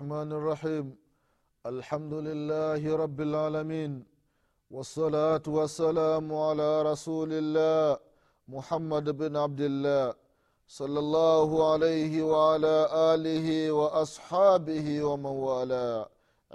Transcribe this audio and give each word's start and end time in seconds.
الرحمن 0.00 0.32
الرحيم. 0.32 0.86
الحمد 1.72 2.14
لله 2.28 2.82
رب 3.04 3.20
العالمين. 3.20 3.92
والصلاة 4.70 5.44
والسلام 5.44 6.26
على 6.34 6.70
رسول 6.90 7.30
الله 7.32 8.00
محمد 8.48 9.06
بن 9.20 9.36
عبد 9.36 9.60
الله 9.60 10.14
صلى 10.78 10.98
الله 11.04 11.48
عليه 11.72 12.12
وعلى 12.22 12.76
آله 13.12 13.48
وأصحابه 13.72 14.86
ومن 15.04 15.36
والاه. 15.48 16.08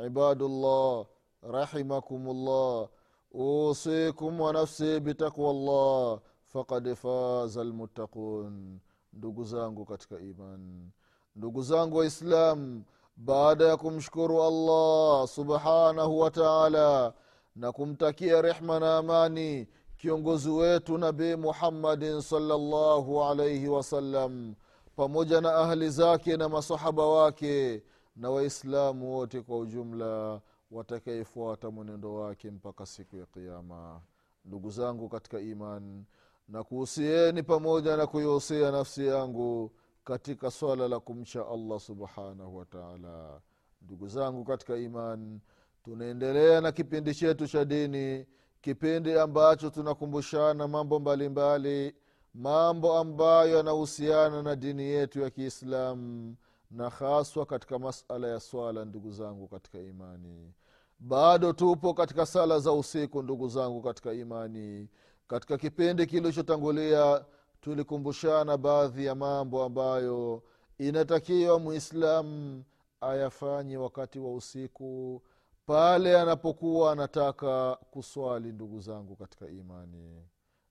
عباد 0.03 0.41
الله 0.41 1.05
رحمكم 1.45 2.21
الله. 2.35 2.89
أوصيكم 3.35 4.31
ونفسي 4.41 4.99
بتقوى 5.05 5.49
الله. 5.55 6.19
فقد 6.53 6.93
فاز 6.93 7.57
المتقون. 7.57 8.79
ndugu 9.13 9.43
zangu 9.43 9.85
katika 9.85 10.19
iman 10.19 10.89
ndugu 11.35 11.61
zangu 11.61 11.97
waislam 11.97 12.83
baada 13.17 13.65
ya 13.65 13.77
kumshukuru 13.77 14.43
allah 14.43 15.27
subhanahu 15.27 16.19
wa 16.19 16.31
taala 16.31 17.13
na 17.55 17.71
kumtakia 17.71 18.41
rehma 18.41 18.79
na 18.79 18.97
amani 18.97 19.67
kiongozi 19.97 20.49
wetu 20.49 20.97
nabii 20.97 21.35
muhammadin 21.35 22.21
salllahu 22.21 23.23
alaihi 23.23 23.67
wasallam 23.67 24.55
pamoja 24.95 25.41
na 25.41 25.55
ahli 25.55 25.89
zake 25.89 26.37
na 26.37 26.49
masahaba 26.49 27.05
wake 27.07 27.83
na 28.15 28.29
waislamu 28.29 29.15
wote 29.17 29.41
kwa 29.41 29.57
ujumla 29.59 30.41
watakayefuata 30.71 31.71
mwenendo 31.71 32.13
wake 32.15 32.51
mpaka 32.51 32.85
siku 32.85 33.17
ya 33.17 33.25
kiama 33.25 34.01
ndugu 34.45 34.69
zangu 34.69 35.09
katika 35.09 35.39
iman 35.39 36.03
na 36.47 36.63
kuhusieni 36.63 37.43
pamoja 37.43 37.97
na 37.97 38.07
kuihusia 38.07 38.71
nafsi 38.71 39.07
yangu 39.07 39.71
katika 40.05 40.51
swala 40.51 40.87
la 40.87 40.99
kumcha 40.99 41.47
allah 41.47 41.79
subhanahu 41.79 42.57
wataala 42.57 43.41
ndugu 43.81 44.07
zangu 44.07 44.43
katika 44.43 44.77
iman 44.77 45.39
tunaendelea 45.83 46.61
na 46.61 46.71
kipindi 46.71 47.15
chetu 47.15 47.47
cha 47.47 47.65
dini 47.65 48.25
kipindi 48.61 49.13
ambacho 49.19 49.69
tunakumbushana 49.69 50.67
mambo 50.67 50.99
mbalimbali 50.99 51.69
mbali, 51.69 51.95
mambo 52.33 52.97
ambayo 52.97 53.57
yanahusiana 53.57 54.43
na 54.43 54.55
dini 54.55 54.83
yetu 54.83 55.21
ya 55.21 55.29
kiislamu 55.29 56.35
na 56.71 56.89
haswa 56.89 57.45
katika 57.45 57.79
masala 57.79 58.27
ya 58.27 58.39
swala 58.39 58.85
ndugu 58.85 59.11
zangu 59.11 59.47
katika 59.47 59.79
imani. 59.79 60.53
Bado 60.99 61.53
tupo 61.53 61.93
katika 61.93 62.25
sala 62.25 62.59
za 62.59 62.71
usiku 62.73 63.21
ndugu 63.23 63.47
zangu 63.49 63.81
katika 63.81 64.13
imani. 64.13 64.89
Katika 65.27 65.57
kipindi 65.57 66.05
kilichotangulia 66.05 67.25
tulikumbushana 67.65 68.57
baadhi 68.57 69.05
ya 69.05 69.15
mambo 69.15 69.63
ambayo 69.63 70.43
inatakiwa 70.77 71.59
mwislamu 71.59 72.63
ayafanye 73.01 73.77
wakati 73.77 74.19
wa 74.19 74.33
usiku 74.35 75.21
pale 75.65 76.19
anapokuwa 76.19 76.91
anataka 76.91 77.75
kuswali 77.91 78.51
ndugu 78.51 78.79
zangu 78.81 79.15
katika 79.15 79.47
imani. 79.47 80.23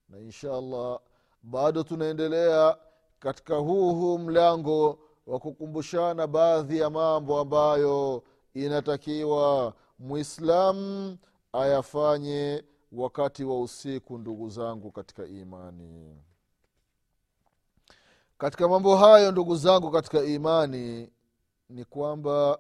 Na 0.09 0.19
insha 0.19 0.55
allah 0.57 1.01
bado 1.43 1.83
tunaendelea 1.83 2.77
katika 3.19 3.57
huu 3.57 3.95
huu 3.95 4.19
mlango 4.19 4.99
wa 5.27 5.39
kukumbushana 5.39 6.27
baadhi 6.27 6.79
ya 6.79 6.91
mambo 6.91 7.39
ambayo 7.41 8.23
inatakiwa 8.55 9.75
mwislamu 9.99 11.19
ayafanye 11.53 12.65
wakati 12.93 13.45
wa 13.45 13.61
usiku 13.61 14.19
ndugu 14.19 14.49
zangu 14.51 14.91
katika 14.91 15.27
imani 15.27 16.17
katika 18.39 18.69
mambo 18.69 18.97
hayo 18.97 19.33
ndugu 19.33 19.57
zangu 19.57 19.91
katika 19.91 20.25
imani 20.25 21.11
ni 21.69 21.85
kwamba 21.85 22.59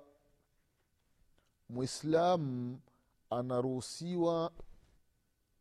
mwislamu 1.68 2.80
anaruhusiwa 3.30 4.52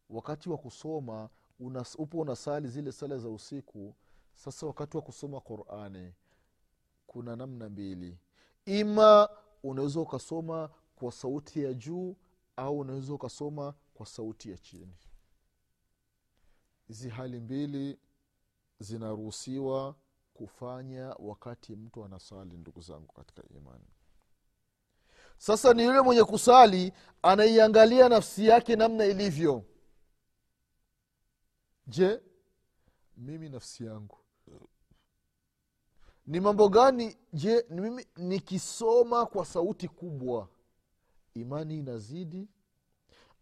wakati 0.09 0.49
wa 0.49 0.57
kusoma 0.57 1.29
upo 1.97 2.19
unasali 2.19 2.67
zile 2.67 2.91
sala 2.91 3.17
za 3.17 3.29
usiku 3.29 3.95
sasa 4.33 4.67
wakati 4.67 4.97
wa 4.97 5.03
kusoma 5.03 5.39
qurani 5.41 6.13
kuna 7.07 7.35
namna 7.35 7.69
mbili. 7.69 8.17
Ima 8.65 9.29
unaweza 9.63 9.99
ukasoma 9.99 10.69
kwa 10.95 11.11
sauti 11.11 11.63
ya 11.63 11.73
juu 11.73 12.15
au 12.55 12.79
unaweza 12.79 13.13
ukasoma 13.13 13.73
kwa 13.93 14.05
sauti 14.05 14.51
ya 14.51 14.57
chini. 14.57 14.93
Hizi 16.87 17.09
hali 17.09 17.39
mbili 17.39 17.99
zinaruhusiwa 18.79 19.95
kufanya 20.33 21.15
wakati 21.19 21.75
mtu 21.75 22.05
anasali 22.05 22.57
ndugu 22.57 22.81
zangu 22.81 23.13
katika 23.13 23.43
imani. 23.57 23.85
Sasa 25.37 25.73
ni 25.73 25.83
yule 25.83 26.01
mwenye 26.01 26.23
kusali 26.23 26.93
anaiangalia 27.21 28.09
nafsi 28.09 28.45
yake 28.47 28.75
namna 28.75 29.05
ilivyo. 29.05 29.63
Je 31.87 32.21
mimi 33.17 33.49
nafsi 33.49 33.85
yangu? 33.85 34.17
Ni 36.27 36.39
mambo 36.39 36.69
gani? 36.69 37.17
Je 37.33 37.65
ni 37.69 37.81
mimi 37.81 38.05
nikisoma 38.17 39.25
kwa 39.25 39.45
sauti 39.45 39.87
kubwa 39.87 40.49
imani 41.33 41.79
inazidi? 41.79 42.47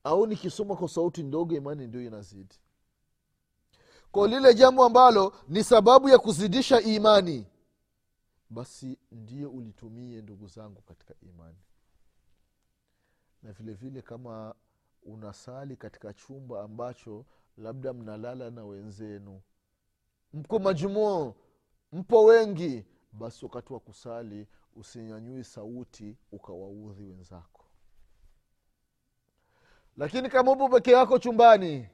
Au 0.04 0.28
nikisoma 0.28 0.76
kwa 0.76 0.90
sauti 0.90 1.24
ndogo 1.24 1.56
imani 1.56 1.88
ndio 1.88 2.02
inazidi 2.02 2.56
kwa 4.12 4.28
lile 4.28 4.54
jambo 4.54 4.86
ambalo 4.86 5.34
ni 5.48 5.64
sababu 5.64 6.10
ya 6.10 6.20
kuzidisha 6.20 6.82
imani 6.82 7.48
basi 8.50 8.98
ndio 9.12 9.50
ulitumie 9.50 10.22
ndugu 10.22 10.48
zangu 10.48 10.82
katika 10.82 11.14
imani. 11.22 11.58
Na 13.44 13.52
vile 13.52 13.74
vile 13.74 14.02
kama 14.02 14.56
unasali 15.04 15.76
katika 15.76 16.14
chumba 16.14 16.64
ambacho 16.64 17.26
labda 17.58 17.94
mnalala 17.94 18.50
na 18.50 18.66
wenzenu 18.66 19.42
mko 20.34 20.60
majumuo 20.60 21.36
mpo 21.92 22.24
wengi 22.24 22.86
basi 23.12 23.46
wakati 23.46 23.74
wa 23.74 23.80
kusali 23.80 24.48
usinyanyui 24.76 25.44
sauti 25.44 26.18
ukawaudhi 26.32 27.04
wenzako. 27.04 27.66
Lakini 29.98 30.30
kama 30.30 30.52
upo 30.52 30.70
peke 30.70 30.92
yako 30.92 31.20
chumbani 31.20 31.90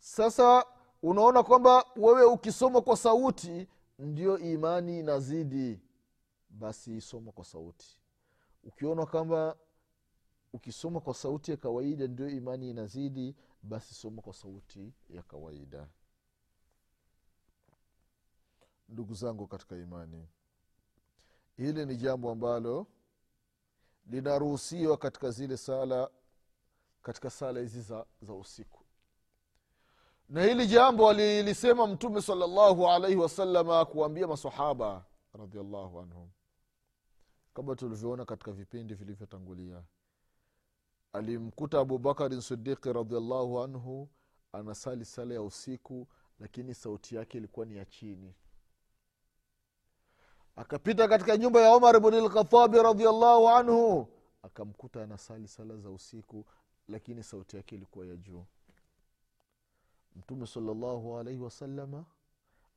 sasa 0.00 0.64
unaona 1.02 1.42
kwamba 1.42 1.84
wewe 1.96 2.24
ukisoma 2.24 2.80
kwa 2.80 2.96
sauti 2.96 3.68
ndio 3.98 4.38
imani 4.38 4.98
inazidi. 4.98 5.80
Basi 6.50 6.96
isoma 6.96 7.32
kwa 7.32 7.44
sauti. 7.44 8.00
Ukiona 8.64 9.06
kwamba 9.06 9.56
ukisoma 10.52 11.00
kwa 11.00 11.14
sauti 11.14 11.50
ya 11.50 11.56
kawaida 11.56 12.06
ndio 12.06 12.28
imani 12.28 12.70
inazidi 12.70 13.36
basi 13.62 13.94
soma 13.94 14.22
kwa 14.22 14.34
sauti 14.34 14.92
ya 15.10 15.22
kawaida. 15.22 15.88
Ndugu 18.88 19.14
zangu 19.14 19.46
katika 19.46 19.76
imani 19.76 20.28
hili 21.56 21.86
ni 21.86 21.96
jambo 21.96 22.30
ambalo 22.30 22.86
linaruhusiwa 24.06 24.96
katika 24.96 25.30
zile 25.30 25.56
sala 25.56 26.10
katika 27.02 27.30
sala 27.30 27.60
hizi 27.60 27.80
za, 27.82 28.06
za 28.22 28.34
usiku 28.34 28.84
na 30.30 30.42
hili 30.42 30.66
jambo 30.66 31.10
alilisema 31.10 31.86
mtume 31.86 32.22
salllahu 32.22 32.88
alaihi 32.88 33.16
wasalama 33.16 33.84
kuwaambia 33.84 34.26
masahaba 34.26 35.04
radiallahu 35.32 36.00
anhum. 36.00 36.30
Kama 37.54 37.76
tulivyoona 37.76 38.24
katika 38.24 38.52
vipindi 38.52 38.94
vilivyotangulia 38.94 39.82
alimkuta 41.12 41.80
abubakarin 41.80 42.40
sidiqi 42.40 42.92
radiallahu 42.92 43.60
anhu 43.60 44.08
anasali 44.52 45.04
sala 45.04 45.34
ya 45.34 45.42
usiku 45.42 46.08
lakini 46.40 46.74
sauti 46.74 47.14
yake 47.16 47.38
ilikuwa 47.38 47.66
ni 47.66 47.76
ya 47.76 47.84
chini. 47.84 48.34
Akapita 50.56 51.08
katika 51.08 51.36
nyumba 51.36 51.60
ya 51.60 51.76
umar 51.76 52.00
bni 52.00 52.20
lkhatabi 52.20 52.82
radiallahu 52.82 53.48
anhu 53.48 54.08
akamkuta 54.42 55.02
anasali 55.02 55.48
sala 55.48 55.76
za 55.76 55.90
usiku 55.90 56.44
lakini 56.88 57.22
sauti 57.22 57.56
yake 57.56 57.74
ilikuwa 57.74 58.06
ya 58.06 58.16
juu 58.16 58.44
mtume 60.16 60.46
salllahu 60.46 61.18
alaihi 61.18 61.40
wasalama 61.40 62.04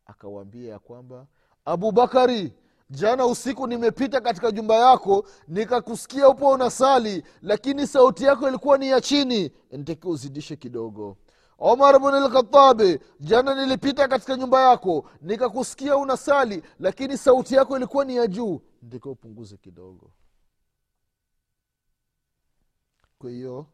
akawaambia 0.06 0.72
ya 0.72 0.80
kwamba 0.80 1.28
abubakari 1.66 2.54
jana 2.90 3.26
usiku 3.26 3.68
nimepita 3.68 4.22
katika 4.22 4.52
jumba 4.52 4.76
yako 4.76 5.26
nikakusikia 5.48 6.30
upo 6.30 6.50
unasali 6.50 7.24
lakini 7.42 7.88
sauti 7.88 8.24
yako 8.24 8.48
ilikuwa 8.50 8.78
ni 8.78 8.88
ya 8.90 9.02
chini. 9.02 9.52
Ntakiwa 9.72 10.14
uzidishe 10.14 10.56
kidogo. 10.56 11.18
Omar 11.60 12.00
bn 12.00 12.08
lkhatabi 12.26 13.00
jana 13.20 13.56
nilipita 13.56 14.08
katika 14.08 14.38
nyumba 14.38 14.62
yako 14.70 15.10
nikakusikia 15.22 15.98
unasali 15.98 16.64
lakini 16.80 17.18
sauti 17.18 17.56
yako 17.56 17.78
ilikuwa 17.78 18.06
ni 18.06 18.16
ya 18.16 18.28
juu. 18.28 18.62
Ntakiwa 18.82 19.12
upunguze 19.12 19.58
kidogo. 19.58 20.12
Kwa 23.20 23.30
hiyo 23.30 23.66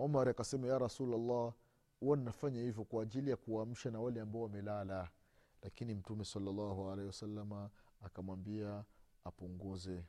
omar 0.00 0.28
akasema 0.28 0.66
ya 0.68 0.78
rasulllah 0.78 1.52
huwa 2.00 2.16
ninafanya 2.16 2.60
hivyo 2.60 2.84
kwa 2.84 3.02
ajili 3.02 3.30
ya 3.30 3.36
kuamsha 3.36 3.90
na 3.90 4.00
wale 4.00 4.20
ambao 4.20 4.42
wamelala. 4.42 5.10
Lakini 5.62 5.94
mtume 5.94 6.24
salllahu 6.24 6.90
alehi 6.90 7.06
wasalama 7.06 7.70
akamwambia 8.02 8.84
apunguze 9.24 10.04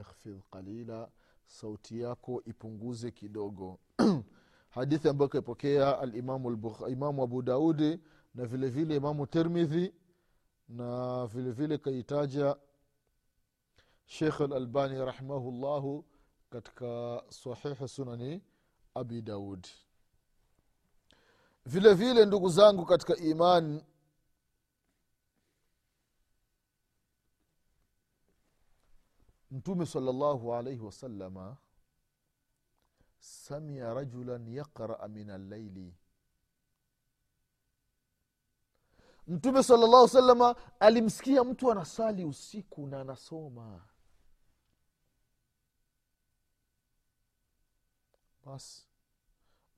ikhfidh 0.00 0.40
qalila 0.50 1.10
sauti 1.46 2.00
yako 2.00 2.42
ipunguze 2.46 3.10
kidogo. 3.10 3.78
Hadithi 4.70 5.08
ambayo 5.08 5.28
kaipokea 5.28 6.02
imamu 6.88 7.22
abu 7.22 7.42
daudi 7.42 7.98
na 8.34 8.46
vile 8.46 8.68
vile 8.68 8.96
imamu 8.96 9.26
termidhi 9.26 9.94
na 10.68 11.26
vile 11.26 11.50
vile 11.52 11.78
kaitaja 11.78 12.56
shekh 14.06 14.40
alalbani 14.40 14.98
rahimahullahu 15.04 16.04
katika 16.50 17.22
sahihi 17.28 17.88
sunani 17.88 18.42
abi 19.00 19.22
daud. 19.22 19.66
Vile 21.66 21.94
vile 21.94 22.26
ndugu 22.26 22.48
zangu 22.48 22.86
katika 22.86 23.16
imani 23.16 23.84
mtume 29.50 29.86
salllahu 29.86 30.54
alaihi 30.54 30.80
wasalama 30.80 31.56
samia 33.18 33.94
rajulan 33.94 34.48
yaqraa 34.48 35.08
min 35.08 35.30
allaili 35.30 35.94
mtume 39.26 39.62
salllahu 39.62 40.08
salama 40.08 40.56
alimsikia 40.80 41.44
mtu 41.44 41.72
anasali 41.72 42.24
usiku 42.24 42.86
na 42.86 43.00
anasoma. 43.00 43.86
Basi 48.44 48.89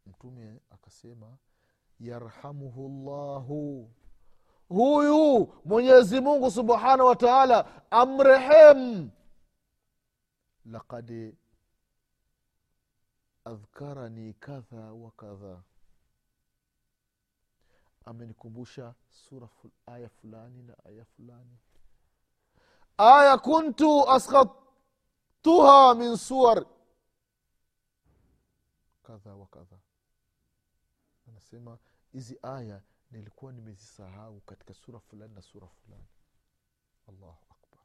mtume 0.07 0.61
akasema 0.71 1.37
yarhamuhu 2.01 2.89
llahu 2.89 3.91
huyu 4.69 5.55
mwenyezi 5.65 6.21
mungu 6.21 6.51
subhanahu 6.51 7.09
wa 7.09 7.17
taala 7.17 7.91
amrehemu. 7.91 9.11
Laqad 10.65 11.35
adhkarani 13.45 14.35
kadha 14.35 14.93
wa 14.93 15.11
kadha. 15.11 15.63
Amenikumbusha 18.05 18.95
sura 19.11 19.47
ful, 19.47 19.71
aya 19.87 20.09
fulani 20.09 20.63
na 20.63 20.75
aya 20.85 21.05
fulani. 21.05 21.59
Aya 22.99 23.39
kuntu 23.39 24.09
askatuha 24.11 25.95
min 25.95 26.17
suwar. 26.17 26.65
Kadha 29.03 29.35
wa 29.35 29.47
kadha 29.47 29.77
anasema 31.43 31.79
hizi 32.13 32.39
aya 32.43 32.83
nilikuwa 33.11 33.53
nimezisahau 33.53 34.41
katika 34.41 34.75
sura 34.75 35.01
fulani 35.01 35.35
na 35.35 35.43
sura 35.43 35.67
fulani. 35.67 36.07
Allahu 37.09 37.47
akbar. 37.51 37.81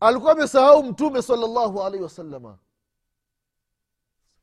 Alikuwa 0.00 0.32
amesahau 0.32 0.84
mtume 0.84 1.22
salllahu 1.22 1.82
alaihi 1.82 2.02
wasalama 2.02 2.58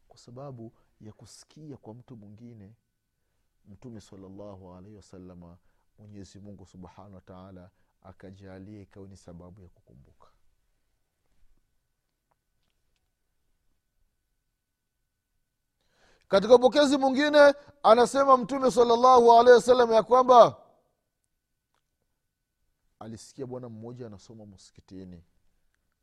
kwa 0.08 0.18
sababu 0.18 0.74
ya 1.02 1.14
kusikia 1.14 1.78
kwa 1.78 1.94
mtu 1.94 2.16
mwingine 2.18 2.76
mtume 3.66 4.02
salllahu 4.02 4.74
alaihi 4.76 4.96
wasalama 4.96 5.58
mwenyezi 5.98 6.40
mungu 6.40 6.66
subhanahu 6.66 7.16
wa 7.16 7.22
taala 7.22 7.72
akajalia 8.02 8.82
ikawa 8.82 9.08
ni 9.08 9.18
sababu 9.18 9.62
ya 9.62 9.70
kukumbuka 9.70 10.28
katika 16.32 16.56
upokezi 16.56 16.98
mwingine 16.98 17.54
anasema 17.84 18.38
mtume 18.38 18.72
salllahu 18.72 19.34
alehi 19.34 19.56
wasallam 19.56 19.92
ya 19.92 20.04
kwamba 20.04 20.58
alisikia 23.00 23.46
bwana 23.46 23.70
mmoja 23.70 24.08
anasoma 24.08 24.46
msikitini. 24.46 25.24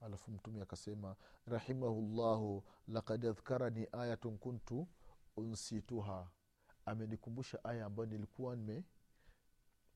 Alafu 0.01 0.31
mtume 0.31 0.63
akasema 0.63 1.17
rahimahullahu 1.47 2.65
lakad 2.89 3.27
adhkarani 3.27 3.87
ayatun 3.93 4.39
kuntu 4.39 4.89
unsituha. 5.37 6.31
Amenikumbusha 6.85 7.65
aya 7.65 7.87
ambayo 7.87 8.07
nilikuwa 8.09 8.57
nime 8.57 8.85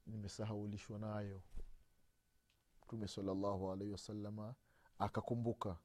nimesahaulishwa 0.07 0.99
nayo. 0.99 1.43
Mtume 2.85 3.09
salllahu 3.09 3.73
alaihi 3.73 3.93
wasalama 3.93 4.55
akakumbuka. 4.99 5.77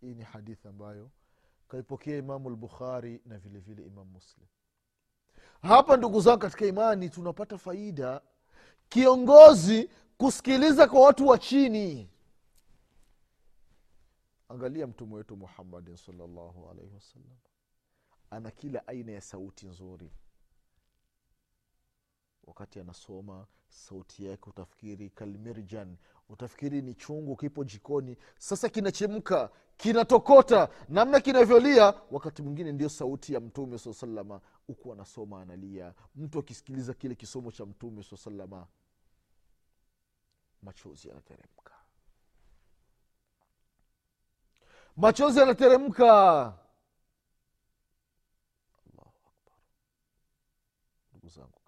Hii 0.00 0.14
ni 0.14 0.22
hadithi 0.22 0.68
ambayo 0.68 1.10
kaipokea 1.70 2.16
imamu 2.16 2.50
lbukhari 2.50 3.20
na 3.26 3.38
vile 3.38 3.58
vile 3.58 3.82
imam 3.86 4.08
muslim. 4.08 4.46
Hapa 5.62 5.96
ndugu 5.96 6.20
zangu 6.20 6.38
katika 6.38 6.66
imani 6.66 7.10
tunapata 7.10 7.58
faida. 7.58 8.20
Kiongozi 8.88 9.90
kusikiliza 10.18 10.88
kwa 10.88 11.00
watu 11.00 11.26
wa 11.28 11.38
chini. 11.38 12.10
Angalia 14.48 14.86
mtume 14.86 15.14
wetu 15.14 15.36
muhammadin 15.36 15.96
salllahu 15.96 16.70
alaihi 16.70 16.94
wasallam. 16.94 17.36
Ana 18.30 18.50
kila 18.50 18.86
aina 18.88 19.12
ya 19.12 19.20
sauti 19.20 19.66
nzuri 19.66 20.10
wakati 22.50 22.80
anasoma 22.80 23.46
sauti 23.68 24.24
yake 24.26 24.50
utafikiri 24.50 25.10
kalmirjan 25.10 25.96
utafikiri 26.28 26.82
ni 26.82 26.94
chungu 26.94 27.36
kipo 27.36 27.64
jikoni. 27.64 28.16
Sasa 28.38 28.68
kinachemka 28.68 29.50
kinatokota 29.76 30.68
namna 30.88 31.20
kinavyolia. 31.20 31.94
Wakati 32.10 32.42
mwingine 32.42 32.72
ndio 32.72 32.88
sauti 32.88 33.34
ya 33.34 33.40
mtume 33.40 33.78
saa 33.78 33.92
salama 33.92 34.40
huku 34.66 34.92
anasoma 34.92 35.42
analia. 35.42 35.94
Mtu 36.16 36.38
akisikiliza 36.38 36.94
kile 36.94 37.14
kisomo 37.14 37.52
cha 37.52 37.66
mtume 37.66 38.02
saa 38.02 38.16
salama 38.16 38.66
machozi 40.62 41.08
yanateremka. 41.08 41.74
Machozi 44.96 45.38
yanateremka. 45.38 46.52
Ndugu 51.12 51.28
zangu 51.28 51.59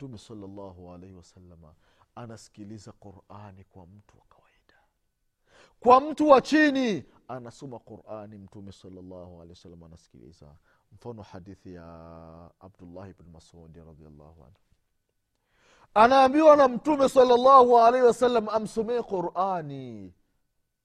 mtume 0.00 0.18
salllahu 0.18 0.92
alaihi 0.92 1.14
wasalama 1.14 1.74
anasikiliza 2.14 2.92
qurani 2.92 3.64
kwa 3.64 3.86
mtu 3.86 4.18
wa 4.18 4.24
kawaida. 4.28 4.80
Kwa 5.80 6.00
mtu 6.00 6.28
wa 6.28 6.40
chini 6.40 7.04
anasoma 7.28 7.78
qurani 7.78 8.38
mtume 8.38 8.72
salllahu 8.72 9.34
alehi 9.36 9.50
wasalama 9.50 9.86
anasikiliza. 9.86 10.54
Mfano 10.92 11.22
hadithi 11.22 11.74
ya 11.74 11.84
abdullahi 12.60 13.12
bni 13.14 13.30
masudi 13.30 13.78
radiallahu 13.80 14.44
anhu. 14.44 14.60
Anaambiwa 15.94 16.56
na 16.56 16.68
mtume 16.68 17.08
salllahu 17.08 17.78
alaihi 17.78 18.06
wasallam 18.06 18.48
amsomee 18.48 19.02
qurani. 19.02 20.14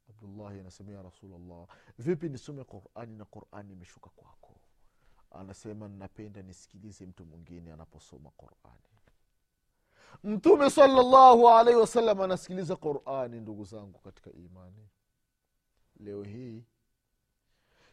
Abdullahi 0.10 0.60
anasema 0.60 0.92
ya 0.92 1.02
rasulllah 1.02 1.68
vipi 2.00 2.30
nisome 2.30 2.64
qurani 2.64 3.18
na 3.18 3.26
qurani 3.26 3.74
imeshuka 3.74 4.10
kwako? 4.10 4.56
Anasema 5.32 5.88
napenda 5.88 6.42
nisikilize 6.42 7.06
mtu 7.06 7.26
mwingine 7.26 7.74
anaposoma 7.74 8.30
qurani 8.30 8.95
mtume 10.24 10.70
salllahu 10.70 11.50
alaihi 11.50 11.80
wasallam 11.80 12.22
anasikiliza 12.22 12.76
qurani 12.76 13.40
ndugu 13.40 13.64
zangu 13.64 14.00
katika 14.00 14.32
imani. 14.32 14.90
Leo 16.00 16.24
hii 16.24 16.64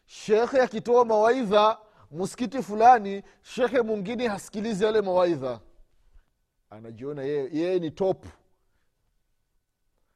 shekhe 0.05 0.61
akitoa 0.61 1.05
mawaidha 1.05 1.77
msikiti 2.11 2.63
fulani 2.63 3.23
shekhe 3.41 3.81
mwingine 3.81 4.27
hasikilizi 4.27 4.83
yale 4.83 5.01
mawaidha. 5.01 5.59
Anajiona 6.69 7.23
yeye, 7.23 7.79
ni 7.79 7.91
top. 7.91 8.25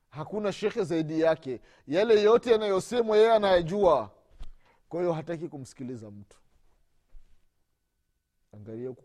Hakuna 0.10 0.51
shekhe 0.51 0.84
zaidi 0.84 1.22
yake. 1.22 1.62
Yale 1.88 2.22
yote 2.22 2.51
yanayosemwa 2.51 3.18
yeye 3.18 3.32
anayajua. 3.34 4.12
Kwa 4.89 5.00
hiyo 5.00 5.13
hataki 5.13 5.48
kumsikiliza 5.50 6.12
mtu. 6.12 6.38
Angalia 8.54 8.89
huku 8.89 9.04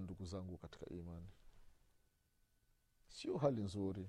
ndugu 0.00 0.24
zangu 0.24 0.56
katika 0.56 0.86
imani 0.90 1.26
sio 3.10 3.36
hali 3.36 3.62
nzuri. 3.62 4.08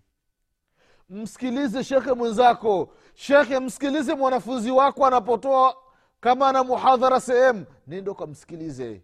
Msikilize 1.10 1.84
shekhe 1.84 2.14
mwenzako. 2.14 2.94
Shekhe 3.14 3.60
msikilize 3.60 4.16
mwanafunzi 4.16 4.72
wako 4.72 5.06
anapotoa 5.06 5.76
kama 6.20 6.48
ana 6.50 6.64
muhadhara 6.64 7.20
sehemu. 7.20 7.66
Nendo 7.88 8.16
kamsikilize 8.16 9.02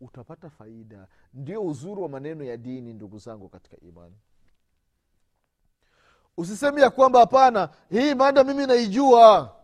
utapata 0.00 0.50
faida. 0.50 1.06
Ndio 1.34 1.62
uzuri 1.64 2.00
wa 2.00 2.08
maneno 2.08 2.44
ya 2.44 2.56
dini 2.56 2.92
ndugu 2.92 3.18
zangu 3.18 3.48
katika 3.48 3.76
imani. 3.80 4.16
Usisemi 6.36 6.80
ya 6.80 6.90
kwamba 6.90 7.18
hapana 7.20 7.68
hii 7.90 8.14
mada 8.14 8.44
mimi 8.44 8.66
naijua. 8.66 9.56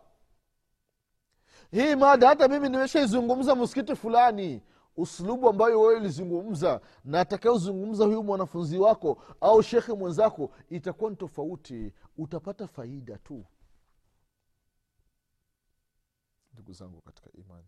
Hii 1.71 1.95
mada 1.97 2.29
hata 2.29 2.49
mimi 2.49 2.69
nimeshaizungumza 2.69 3.55
msikiti 3.55 3.97
fulani 3.97 4.63
uslubu 4.97 5.49
ambayo 5.49 5.81
wewe 5.81 5.97
ilizungumza 6.01 6.81
na 7.05 7.21
atakayozungumza 7.21 8.05
huyu 8.05 8.23
mwanafunzi 8.23 8.79
wako 8.79 9.23
au 9.41 9.63
shekhe 9.63 9.93
mwenzako 9.93 10.51
itakuwa 10.71 11.11
ni 11.11 11.17
tofauti. 11.17 11.93
Utapata 12.19 12.67
faida 12.67 13.19
tu. 13.19 13.45
Ndugu 16.53 16.73
zangu 16.73 17.01
katika 17.01 17.31
imani 17.33 17.67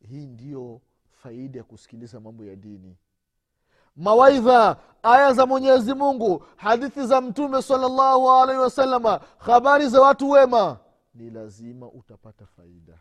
hii 0.00 0.26
ndiyo 0.26 0.80
faida 1.10 1.58
ya 1.58 1.64
kusikiliza 1.64 2.20
mambo 2.20 2.44
ya 2.44 2.56
dini. 2.56 2.96
Mawaidha 3.96 4.76
aya 5.02 5.32
za 5.32 5.46
mwenyezi 5.46 5.94
mungu 5.94 6.44
hadithi 6.56 7.06
za 7.06 7.20
mtume 7.20 7.62
salallahu 7.62 8.30
alaihi 8.30 8.60
wasalama 8.62 9.20
habari 9.38 9.88
za 9.88 10.00
watu 10.00 10.30
wema 10.30 10.78
ni 11.14 11.30
lazima 11.30 11.90
utapata 11.90 12.46
faida 12.46 12.98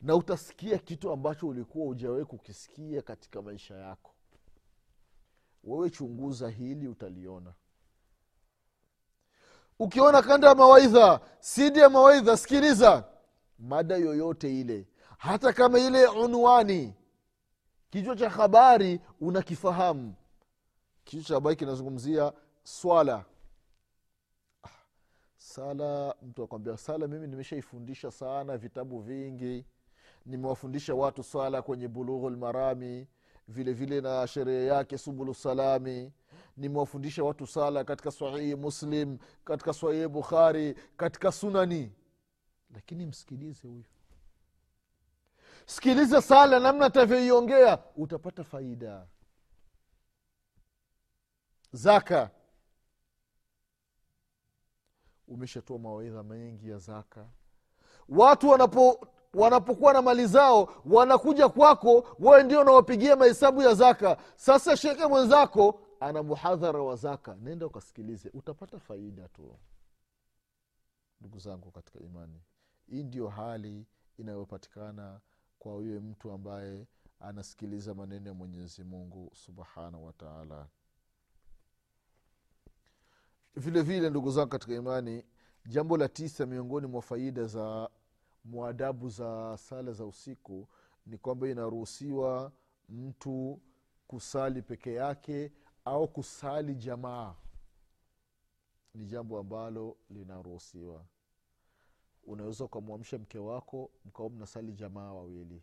na 0.00 0.16
utasikia 0.16 0.78
kitu 0.78 1.10
ambacho 1.12 1.48
ulikuwa 1.48 1.86
ujawahi 1.86 2.24
kukisikia 2.24 3.02
katika 3.02 3.42
maisha 3.42 3.74
yako. 3.76 4.14
Wewe 5.64 5.90
chunguza 5.90 6.48
hili 6.48 6.88
utaliona. 6.88 7.54
Ukiona 9.78 10.22
kanda 10.22 10.48
ya 10.48 10.54
mawaidha 10.54 11.20
sidi 11.40 11.78
ya 11.78 11.88
mawaidha 11.90 12.36
sikiliza. 12.36 13.04
Mada 13.58 13.96
yoyote 13.96 14.60
ile 14.60 14.86
hata 15.18 15.52
kama 15.52 15.78
ile 15.78 16.06
unwani 16.06 16.94
kichwa 17.90 18.16
cha 18.16 18.30
habari 18.30 19.00
unakifahamu. 19.20 20.14
Kichwa 21.04 21.24
cha 21.24 21.34
habari 21.34 21.56
kinazungumzia 21.56 22.32
swala. 22.62 23.24
Ah, 24.64 24.68
sala 25.36 26.14
mtu 26.22 26.42
akwambia 26.42 26.76
sala 26.76 27.06
mimi 27.06 27.26
nimeshaifundisha 27.26 28.10
sana 28.10 28.56
vitabu 28.56 29.00
vingi 29.00 29.64
nimewafundisha 30.26 30.94
watu 30.94 31.22
swala 31.22 31.62
kwenye 31.62 31.88
bulughu 31.88 32.30
lmarami 32.30 33.06
vile 33.48 33.72
vile 33.72 34.00
na 34.00 34.26
sherehe 34.26 34.66
yake 34.66 34.98
subulu 34.98 35.34
salami. 35.34 36.12
Nimewafundisha 36.56 37.24
watu 37.24 37.46
sala 37.46 37.84
katika 37.84 38.10
sahihi 38.10 38.54
muslim 38.54 39.18
katika 39.44 39.72
sahihi 39.72 40.08
bukhari 40.08 40.74
katika 40.96 41.32
sunani. 41.32 41.92
Lakini 42.74 43.06
msikilize 43.06 43.68
huyu. 43.68 43.84
Sikiliza 45.66 46.22
sala 46.22 46.60
namna 46.60 46.84
atavyoiongea 46.86 47.78
utapata 47.96 48.44
faida. 48.44 49.06
Zaka. 51.72 52.30
Umeshatoa 55.28 55.78
mawaidha 55.78 56.22
mengi 56.22 56.70
ya 56.70 56.78
zaka. 56.78 57.26
Watu 58.08 58.48
wanapo 58.48 59.08
wanapokuwa 59.34 59.92
na 59.92 60.02
mali 60.02 60.26
zao 60.26 60.74
wanakuja 60.86 61.48
kwako 61.48 62.16
wewe 62.18 62.42
ndio 62.42 62.60
unawapigia 62.60 63.16
mahesabu 63.16 63.62
ya 63.62 63.74
zaka. 63.74 64.16
Sasa 64.36 64.76
shekhe 64.76 65.06
mwenzako 65.06 65.80
ana 66.00 66.22
muhadhara 66.22 66.82
wa 66.82 66.96
zaka. 66.96 67.34
Nenda 67.34 67.66
ukasikilize 67.66 68.30
utapata 68.34 68.78
faida 68.78 69.28
tu 69.28 69.56
ndugu 71.20 71.38
zangu 71.38 71.70
katika 71.70 71.98
imani. 72.00 72.42
Hii 72.86 73.02
ndio 73.02 73.28
hali 73.28 73.86
inayopatikana 74.18 75.20
kwa 75.58 75.72
huyo 75.72 76.00
mtu 76.00 76.30
ambaye 76.32 76.86
anasikiliza 77.20 77.94
maneno 77.94 78.28
ya 78.28 78.34
mwenyezi 78.34 78.84
mungu 78.84 79.30
subhanahu 79.34 80.06
wataala 80.06 80.66
vile 83.56 83.82
vile 83.82 84.10
ndugu 84.10 84.30
zangu 84.30 84.48
katika 84.48 84.74
imani 84.74 85.24
jambo 85.66 85.96
la 85.96 86.08
tisa 86.08 86.46
miongoni 86.46 86.86
mwa 86.86 87.02
faida 87.02 87.44
za 87.44 87.90
mwadabu 88.44 89.08
za 89.08 89.56
sala 89.56 89.92
za 89.92 90.06
usiku 90.06 90.68
ni 91.06 91.18
kwamba 91.18 91.48
inaruhusiwa 91.48 92.52
mtu 92.88 93.60
kusali 94.06 94.62
peke 94.62 94.94
yake 94.94 95.52
au 95.84 96.08
kusali 96.08 96.74
jamaa. 96.74 97.34
Ni 98.94 99.06
jambo 99.06 99.38
ambalo 99.38 99.96
linaruhusiwa. 100.10 101.04
Unaweza 102.24 102.64
ukamwamsha 102.64 103.18
mke 103.18 103.38
wako 103.38 103.90
mkawa 104.04 104.30
mnasali 104.30 104.72
jamaa 104.72 105.12
wawili. 105.12 105.62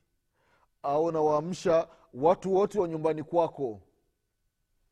Au 0.84 1.06
unawaamsha 1.06 1.88
watu 2.14 2.54
wote 2.54 2.80
wa 2.80 2.88
nyumbani 2.88 3.24
kwako. 3.24 3.82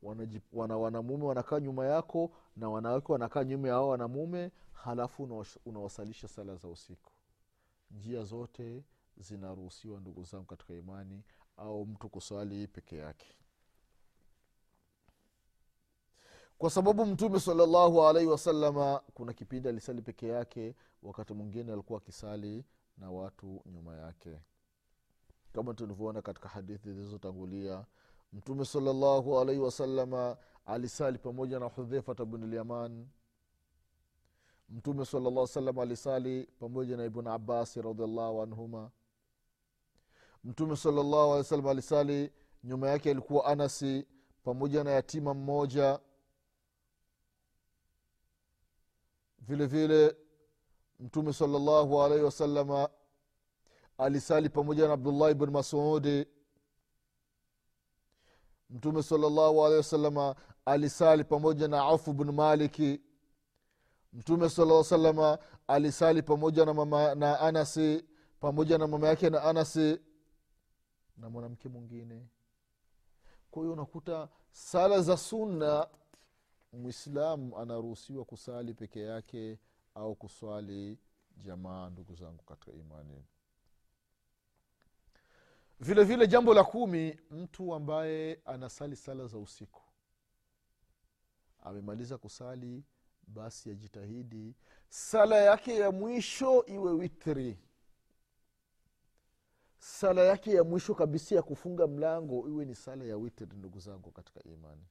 Wanaji- 0.04 0.42
wana 0.54 0.77
wanamume 0.77 1.25
wanakaa 1.25 1.60
nyuma 1.60 1.86
yako 1.86 2.32
na 2.56 2.70
wanawake 2.70 3.12
wanakaa 3.12 3.44
nyuma 3.44 3.68
ya 3.68 3.74
hao 3.74 3.89
wanamume 3.89 4.51
halafu 4.72 5.46
unawasalisha 5.65 6.27
sala 6.27 6.56
za 6.56 6.68
usiku 6.68 7.12
njia 7.95 8.23
zote 8.23 8.83
zinaruhusiwa 9.17 9.99
ndugu 9.99 10.23
zangu 10.23 10.45
katika 10.45 10.73
imani 10.73 11.23
au 11.57 11.85
mtu 11.85 12.09
kuswali 12.09 12.67
peke 12.67 12.97
yake. 12.97 13.27
Kwa 16.57 16.69
sababu 16.69 17.05
mtume 17.05 17.39
salallahu 17.39 18.07
alaihi 18.07 18.29
wasalama 18.29 19.01
kuna 19.13 19.33
kipindi 19.33 19.69
alisali 19.69 20.01
peke 20.01 20.27
yake 20.27 20.75
wakati 21.03 21.33
mwingine 21.33 21.73
alikuwa 21.73 21.99
akisali 21.99 22.65
na 22.97 23.11
watu 23.11 23.61
nyuma 23.65 23.95
yake. 23.97 24.39
Kama 25.53 25.73
tulivyoona 25.73 26.21
katika 26.21 26.49
hadithi 26.49 26.93
zilizotangulia 26.93 27.85
mtume 28.33 28.65
salallahu 28.65 29.39
alaihi 29.39 29.61
wasalama 29.61 30.37
alisali 30.65 31.17
pamoja 31.17 31.59
na 31.59 31.65
hudhefata 31.65 32.25
bnu 32.25 32.47
lyaman 32.47 33.07
mtume 34.69 35.05
salllah 35.05 35.48
salam 35.48 35.79
alisali 35.79 36.43
pamoja 36.60 36.98
na 36.98 37.05
ibnu 37.05 37.31
abasi 37.31 37.81
radiallahu 37.81 38.41
anhuma. 38.41 38.91
Mtume 40.43 40.75
salallahu 40.75 41.24
alehi 41.24 41.38
wasallam 41.38 41.67
alisali 41.67 42.31
nyuma 42.63 42.89
yake 42.89 43.12
alikuwa 43.12 43.45
anasi 43.45 44.07
pamoja 44.43 44.84
na 44.84 44.91
yatima 44.91 45.34
mmoja. 45.34 46.00
Vile 49.39 49.65
vile 49.65 50.15
mtume 51.00 51.34
salllahu 51.34 52.01
alaihi 52.03 52.24
wasalama 52.24 52.89
alisali 53.98 54.50
pamoja 54.50 54.88
na 54.88 54.93
abdullahi 54.93 55.34
bn 55.34 55.50
masudi 55.51 56.27
mtume 58.69 59.03
salllahu 59.03 59.62
alaihi 59.65 59.77
wasalama 59.77 60.36
alisali 60.65 61.24
pamoja 61.24 61.67
na 61.67 61.79
aufu 61.81 62.13
bnu 62.13 62.34
maliki 62.34 63.01
mtume 64.15 64.50
sala 64.50 64.84
salama 64.84 65.39
alisali 65.67 66.22
pamoja 66.22 66.65
na 66.65 66.74
mama 66.74 67.15
na 67.15 67.39
anasi 67.39 68.05
pamoja 68.39 68.77
na 68.77 68.88
mama 68.88 69.07
yake 69.07 69.29
na 69.29 69.43
anasi 69.43 70.00
na 71.17 71.29
mwanamke 71.29 71.69
mwingine. 71.69 72.27
Kwa 73.51 73.62
hiyo 73.62 73.74
unakuta 73.74 74.29
sala 74.51 75.01
za 75.01 75.17
sunna 75.17 75.88
mwislamu 76.74 77.57
anaruhusiwa 77.57 78.25
kusali 78.25 78.74
peke 78.74 79.01
yake 79.01 79.60
au 79.95 80.15
kuswali 80.15 81.00
jamaa 81.38 81.89
ndugu 81.89 82.15
zangu 82.15 82.43
katika 82.43 82.72
imani. 82.72 83.25
Vile 85.79 86.03
vile 86.03 86.27
jambo 86.27 86.53
la 86.53 86.63
kumi 86.63 87.19
mtu 87.31 87.74
ambaye 87.75 88.41
anasali 88.45 88.95
sala 88.95 89.27
za 89.27 89.38
usiku 89.38 89.81
amemaliza 91.63 92.17
kusali 92.17 92.84
basi 93.27 93.72
ajitahidi 93.72 94.55
sala 94.89 95.36
yake 95.36 95.75
ya 95.75 95.91
mwisho 95.91 96.65
iwe 96.65 96.91
witri. 96.91 97.60
Sala 99.79 100.22
yake 100.22 100.53
ya 100.53 100.63
mwisho 100.63 100.96
kabisa 100.96 101.36
ya 101.36 101.41
kufunga 101.41 101.88
mlango 101.88 102.48
iwe 102.50 102.65
ni 102.65 102.75
sala 102.75 103.05
ya 103.05 103.17
witri 103.17 103.48
ndugu 103.58 103.79
zangu 103.79 104.12
katika 104.12 104.44
imani. 104.44 104.86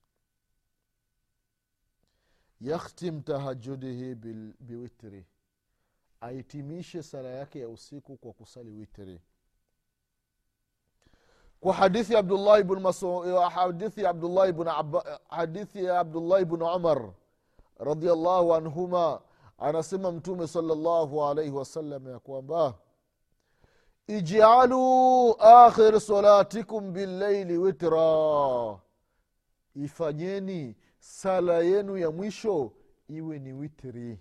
Yakhtim 2.61 3.23
tahajudihi 3.23 4.15
biwitri 4.61 5.27
aitimishe 6.21 7.03
sala 7.03 7.29
yake 7.29 7.61
ya 7.61 7.69
usiku 7.69 8.17
kwa 8.17 8.33
kusali 8.33 8.71
witri. 8.71 9.21
Kwa 11.61 11.75
hadithi 11.75 12.17
abdullahi 12.17 12.63
bn 14.53 14.69
Abba- 14.69 15.21
hadithi 15.29 15.89
abdullahi 15.89 16.45
bn 16.45 16.63
umar 16.63 17.13
radiallahu 17.79 18.55
anhuma 18.55 19.21
anasema 19.59 20.13
mtume 20.13 20.47
salllahu 20.47 21.25
alaihi 21.25 21.51
wasallam 21.51 22.09
ya 22.09 22.19
kwamba 22.19 22.75
ijaluu 24.07 25.35
akhir 25.39 26.01
salatikum 26.01 26.93
billaili 26.93 27.59
witra. 27.59 28.79
Ifanyeni 29.75 30.77
sala 30.99 31.59
yenu 31.59 31.97
ya 31.99 32.11
mwisho 32.11 32.73
iwe 33.09 33.39
ni 33.39 33.53
witri. 33.53 34.21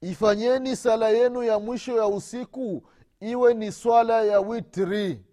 Ifanyeni 0.00 0.76
sala 0.76 1.08
yenu 1.10 1.42
ya 1.42 1.58
mwisho 1.58 1.96
ya 1.96 2.06
usiku 2.06 2.82
iwe 3.20 3.54
ni 3.54 3.72
swala 3.72 4.22
ya 4.24 4.40
witri 4.40 5.24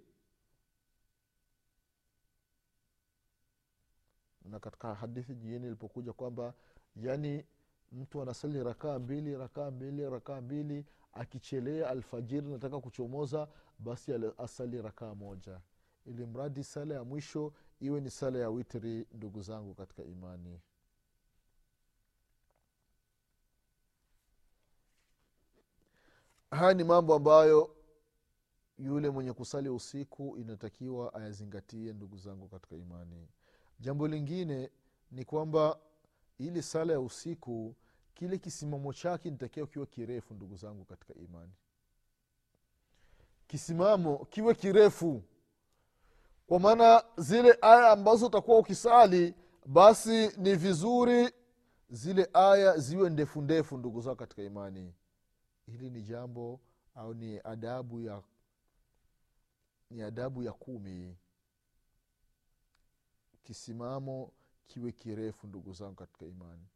na 4.54 4.60
katika 4.60 4.96
hadithi 4.96 5.36
nyingine 5.36 5.68
ilipokuja 5.68 6.14
kwamba 6.14 6.54
yani 6.96 7.46
mtu 7.92 8.22
anasali 8.22 8.64
rakaa 8.64 9.00
mbili 9.00 9.38
rakaa 9.38 9.72
mbili 9.72 10.10
rakaa 10.10 10.42
mbili 10.42 10.86
akichelea 11.14 11.90
alfajiri 11.90 12.48
nataka 12.48 12.80
kuchomoza 12.80 13.48
basi 13.80 14.12
asali 14.38 14.82
rakaa 14.82 15.16
moja. 15.16 15.62
Ili 16.06 16.26
mradi 16.26 16.64
sala 16.64 16.94
ya 16.96 17.04
mwisho 17.04 17.54
iwe 17.80 18.02
ni 18.02 18.10
sala 18.10 18.40
ya 18.40 18.50
witri 18.50 19.08
ndugu 19.12 19.42
zangu 19.42 19.74
katika 19.74 20.04
imani. 20.04 20.60
Haya 26.52 26.74
ni 26.74 26.84
mambo 26.84 27.16
ambayo 27.16 27.76
yule 28.80 29.10
mwenye 29.10 29.34
kusali 29.34 29.70
usiku 29.70 30.38
inatakiwa 30.38 31.14
ayazingatie 31.14 31.94
ndugu 31.94 32.18
zangu 32.18 32.48
katika 32.48 32.76
imani 32.76 33.28
jambo 33.84 34.08
lingine 34.08 34.70
ni 35.12 35.26
kwamba 35.26 35.80
ili 36.38 36.62
sala 36.64 36.94
ya 36.94 37.00
usiku 37.00 37.76
kile 38.14 38.38
kisimamo 38.38 38.94
chake 38.94 39.30
nitakiwa 39.32 39.68
kiwe 39.68 39.86
kirefu 39.86 40.34
ndugu 40.34 40.56
zangu 40.56 40.86
katika 40.86 41.14
imani. 41.14 41.52
Kisimamo 43.48 44.26
kiwe 44.26 44.56
kirefu. 44.56 45.24
Kwa 46.48 46.60
maana 46.60 47.04
zile 47.18 47.58
aya 47.62 47.90
ambazo 47.92 48.26
utakuwa 48.26 48.60
ukisali 48.60 49.36
basi 49.66 50.28
ni 50.38 50.56
vizuri 50.56 51.32
zile 51.90 52.30
aya 52.34 52.78
ziwe 52.78 53.10
ndefu 53.10 53.42
ndefu 53.42 53.78
ndugu 53.78 54.02
zao 54.02 54.16
katika 54.16 54.44
imani. 54.44 54.94
Hili 55.66 55.90
ni 55.90 56.02
jambo 56.02 56.60
au 56.96 57.14
ni 57.14 57.40
adabu 57.44 58.02
ya 58.02 58.22
ni 59.90 60.02
adabu 60.02 60.44
ya 60.44 60.52
kumi 60.52 61.18
kisimamo 63.44 64.32
kiwe 64.68 64.92
kirefu 64.92 65.48
ndugu 65.48 65.74
zangu 65.74 65.96
katika 65.96 66.26
imani. 66.26 66.68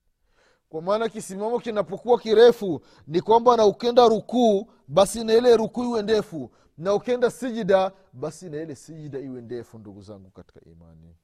Kwa 0.69 0.81
maana 0.81 1.09
kisimamo 1.09 1.59
kinapokuwa 1.59 2.19
kirefu 2.19 2.81
ni 3.07 3.21
kwamba 3.21 3.57
na 3.57 3.65
ukenda 3.65 4.07
rukuu 4.07 4.71
basi 4.87 5.23
na 5.23 5.33
ile 5.33 5.57
rukuu 5.57 5.83
iwe 5.83 6.01
ndefu. 6.01 6.51
Na 6.77 6.93
ukenda 6.93 7.31
sijida 7.31 7.91
basi 8.13 8.49
na 8.49 8.61
ile 8.61 8.75
sijida 8.75 9.19
iwe 9.19 9.41
ndefu 9.41 9.79
ndugu 9.79 10.01
zangu 10.01 10.29
katika 10.29 10.61
imani. 10.65 11.15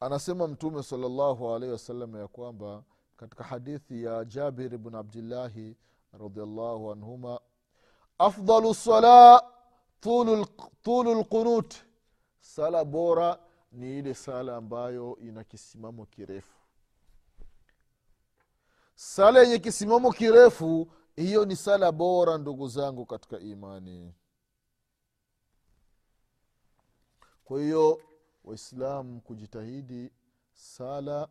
Anasema 0.00 0.46
mtume 0.48 0.82
salllahu 0.82 1.54
alaihi 1.54 1.72
wasallam 1.72 2.16
ya 2.16 2.28
kwamba 2.28 2.82
katika 3.16 3.44
hadithi 3.44 4.04
ya 4.04 4.24
jabir 4.24 4.78
bn 4.78 4.94
abdillahi 4.94 5.76
radiallahu 6.12 6.92
anhuma 6.92 7.40
afdalu 8.18 8.74
sala 8.74 9.42
tulu 10.82 11.14
lqunut 11.20 11.74
sala 12.46 12.84
bora 12.84 13.38
ni 13.72 13.98
ile 13.98 14.14
sala 14.14 14.56
ambayo 14.56 15.18
ina 15.20 15.44
kisimamo 15.44 16.06
kirefu. 16.06 16.60
Sala 18.94 19.40
yenye 19.42 19.58
kisimamo 19.58 20.12
kirefu 20.12 20.92
hiyo 21.16 21.44
ni 21.44 21.56
sala 21.56 21.92
bora 21.92 22.38
ndugu 22.38 22.68
zangu 22.68 23.06
katika 23.06 23.38
imani. 23.40 24.14
Kwa 27.44 27.60
hiyo 27.60 28.00
waislamu 28.44 29.20
kujitahidi 29.20 30.12
sala 30.52 31.28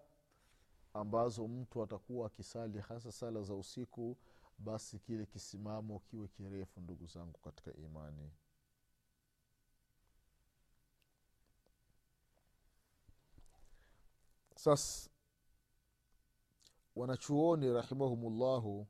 ambazo 0.93 1.48
mtu 1.48 1.84
atakuwa 1.84 2.27
akisali 2.27 2.79
hasa 2.79 3.12
sala 3.12 3.41
za 3.43 3.53
usiku 3.53 4.17
basi 4.57 5.00
kile 5.00 5.25
kisimamo 5.25 6.00
kiwe 6.00 6.27
kirefu 6.27 6.79
ndugu 6.81 7.05
zangu 7.07 7.39
katika 7.39 7.74
imani 7.74 8.31
sasa 14.65 15.10
wanachuoni 16.95 17.73
rahimahumullahu 17.73 18.88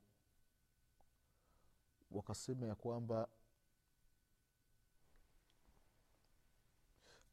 wakasema 2.12 2.68
ya 2.68 2.76
kwamba 2.76 3.28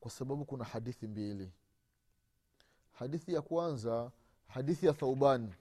kwa 0.00 0.11
sababu 0.11 0.44
kuna 0.44 0.64
hadithi 0.64 1.07
mbili. 1.07 1.52
Hadithi 2.92 3.35
ya 3.35 3.42
kwanza 3.42 4.11
hadithi 4.48 4.87
ya 4.87 4.92
thauban. 4.92 5.52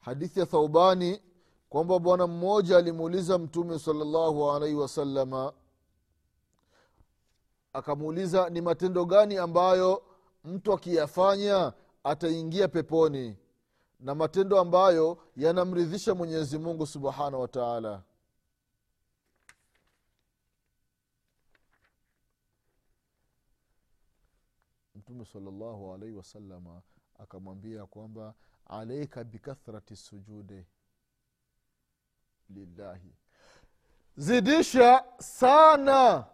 Hadithi 0.00 0.40
ya 0.40 0.46
thaubani 0.46 1.22
kwamba 1.68 1.98
bwana 1.98 2.26
mmoja 2.26 2.76
alimuuliza 2.78 3.38
mtume 3.38 3.78
salallahu 3.78 4.50
alaihi 4.52 4.74
wasalama 4.76 5.52
akamuuliza 7.76 8.50
ni 8.50 8.60
matendo 8.60 9.04
gani 9.04 9.36
ambayo 9.36 10.02
mtu 10.44 10.72
akiyafanya 10.72 11.72
ataingia 12.04 12.68
peponi? 12.68 13.36
Na 14.00 14.14
matendo 14.14 14.60
ambayo 14.60 15.18
yanamridhisha 15.36 16.14
mwenyezi 16.14 16.58
mungu 16.58 16.86
subhanahu 16.86 17.40
wa 17.40 17.48
taala. 17.48 18.02
Mtume 24.94 25.24
salllahu 25.24 25.94
alaihi 25.94 26.14
wasalama 26.16 26.82
akamwambia 27.18 27.86
kwamba 27.86 28.34
alaika 28.66 29.24
bikathrati 29.24 29.96
sujudi 29.96 30.66
lillahi. 32.50 33.12
Zidisha 34.16 35.04
sana 35.18 36.24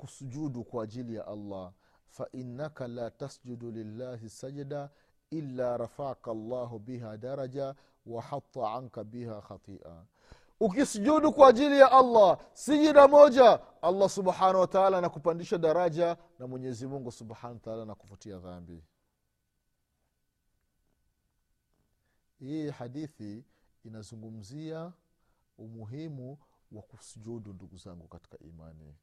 kusujudu 0.00 0.64
kwa 0.64 0.84
ajili 0.84 1.14
ya 1.14 1.26
allah. 1.26 1.72
Fainnaka 2.08 2.88
la 2.88 3.10
tasjudu 3.10 3.70
lillahi 3.70 4.30
sajda 4.30 4.90
illa 5.30 5.76
rafaka 5.76 6.34
llahu 6.34 6.78
biha 6.78 7.16
daraja 7.16 7.74
wahata 8.06 8.72
anka 8.72 9.04
biha 9.04 9.40
khatia. 9.42 10.04
Ukisujudu 10.60 11.32
kwa 11.32 11.48
ajili 11.48 11.78
ya 11.78 11.92
allah 11.92 12.38
sijida 12.52 13.08
moja 13.08 13.60
allah 13.82 14.08
subhanahu 14.08 14.60
wataala 14.60 14.98
anakupandisha 14.98 15.58
daraja 15.58 16.16
na 16.38 16.46
mwenyezi 16.46 16.86
mungu 16.86 17.12
subhanahu 17.12 17.54
wataala 17.54 17.82
anakufutia 17.82 18.38
dhambi. 18.38 18.84
Hii 22.38 22.70
hadithi 22.70 23.44
inazungumzia 23.84 24.92
umuhimu 25.58 26.38
wa 26.72 26.82
kusujudu 26.82 27.52
ndugu 27.52 27.76
zangu 27.76 28.08
katika 28.08 28.38
imani 28.38 28.94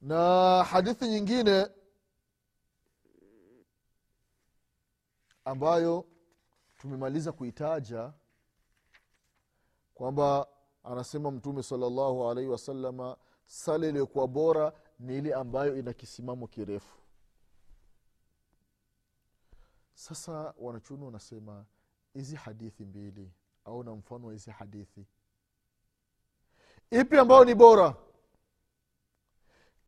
na 0.00 0.64
hadithi 0.64 1.08
nyingine 1.08 1.66
ambayo 5.44 6.06
tumemaliza 6.78 7.32
kuitaja 7.32 8.12
kwamba 9.94 10.46
anasema 10.84 11.30
mtume 11.30 11.62
salallahu 11.62 12.30
alaihi 12.30 12.50
wasalama 12.50 13.16
sala 13.46 13.86
iliyokuwa 13.86 14.28
bora 14.28 14.72
ni 14.98 15.18
ile 15.18 15.34
ambayo 15.34 15.76
ina 15.78 15.92
kisimamo 15.92 16.46
kirefu. 16.46 16.98
Sasa 19.94 20.54
wanachuni 20.58 21.04
wanasema 21.04 21.64
hizi 22.14 22.36
hadithi 22.36 22.84
mbili 22.84 23.32
au 23.64 23.84
na 23.84 23.94
mfano 23.94 24.26
wa 24.26 24.32
hizi 24.32 24.50
hadithi. 24.50 25.06
Ipi 26.90 27.18
ambayo 27.18 27.44
ni 27.44 27.54
bora 27.54 27.96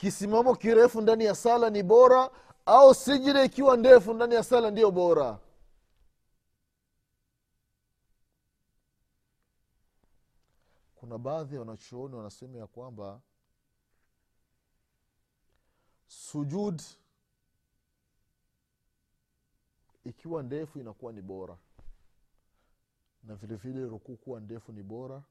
kisimamo 0.00 0.56
kirefu 0.56 1.00
ndani 1.00 1.24
ya 1.24 1.34
sala 1.34 1.70
ni 1.70 1.82
bora 1.82 2.30
au 2.66 2.94
sijida 2.94 3.44
ikiwa 3.44 3.76
ndefu 3.76 4.14
ndani 4.14 4.34
ya 4.34 4.42
sala 4.44 4.70
ndiyo 4.70 4.90
bora? 4.90 5.38
Kuna 10.94 11.18
baadhi 11.18 11.54
ya 11.54 11.60
wanachuoni 11.60 12.14
wanasema 12.14 12.58
ya 12.58 12.66
kwamba 12.66 13.20
sujud 16.06 16.82
ikiwa 20.04 20.42
ndefu 20.42 20.78
inakuwa 20.78 21.12
ni 21.12 21.22
bora 21.22 21.58
na 23.22 23.34
vile 23.34 23.56
vile 23.56 23.84
rukuu 23.84 24.16
kuwa 24.16 24.40
ndefu 24.40 24.72
ni 24.72 24.82
bora. 24.82 25.22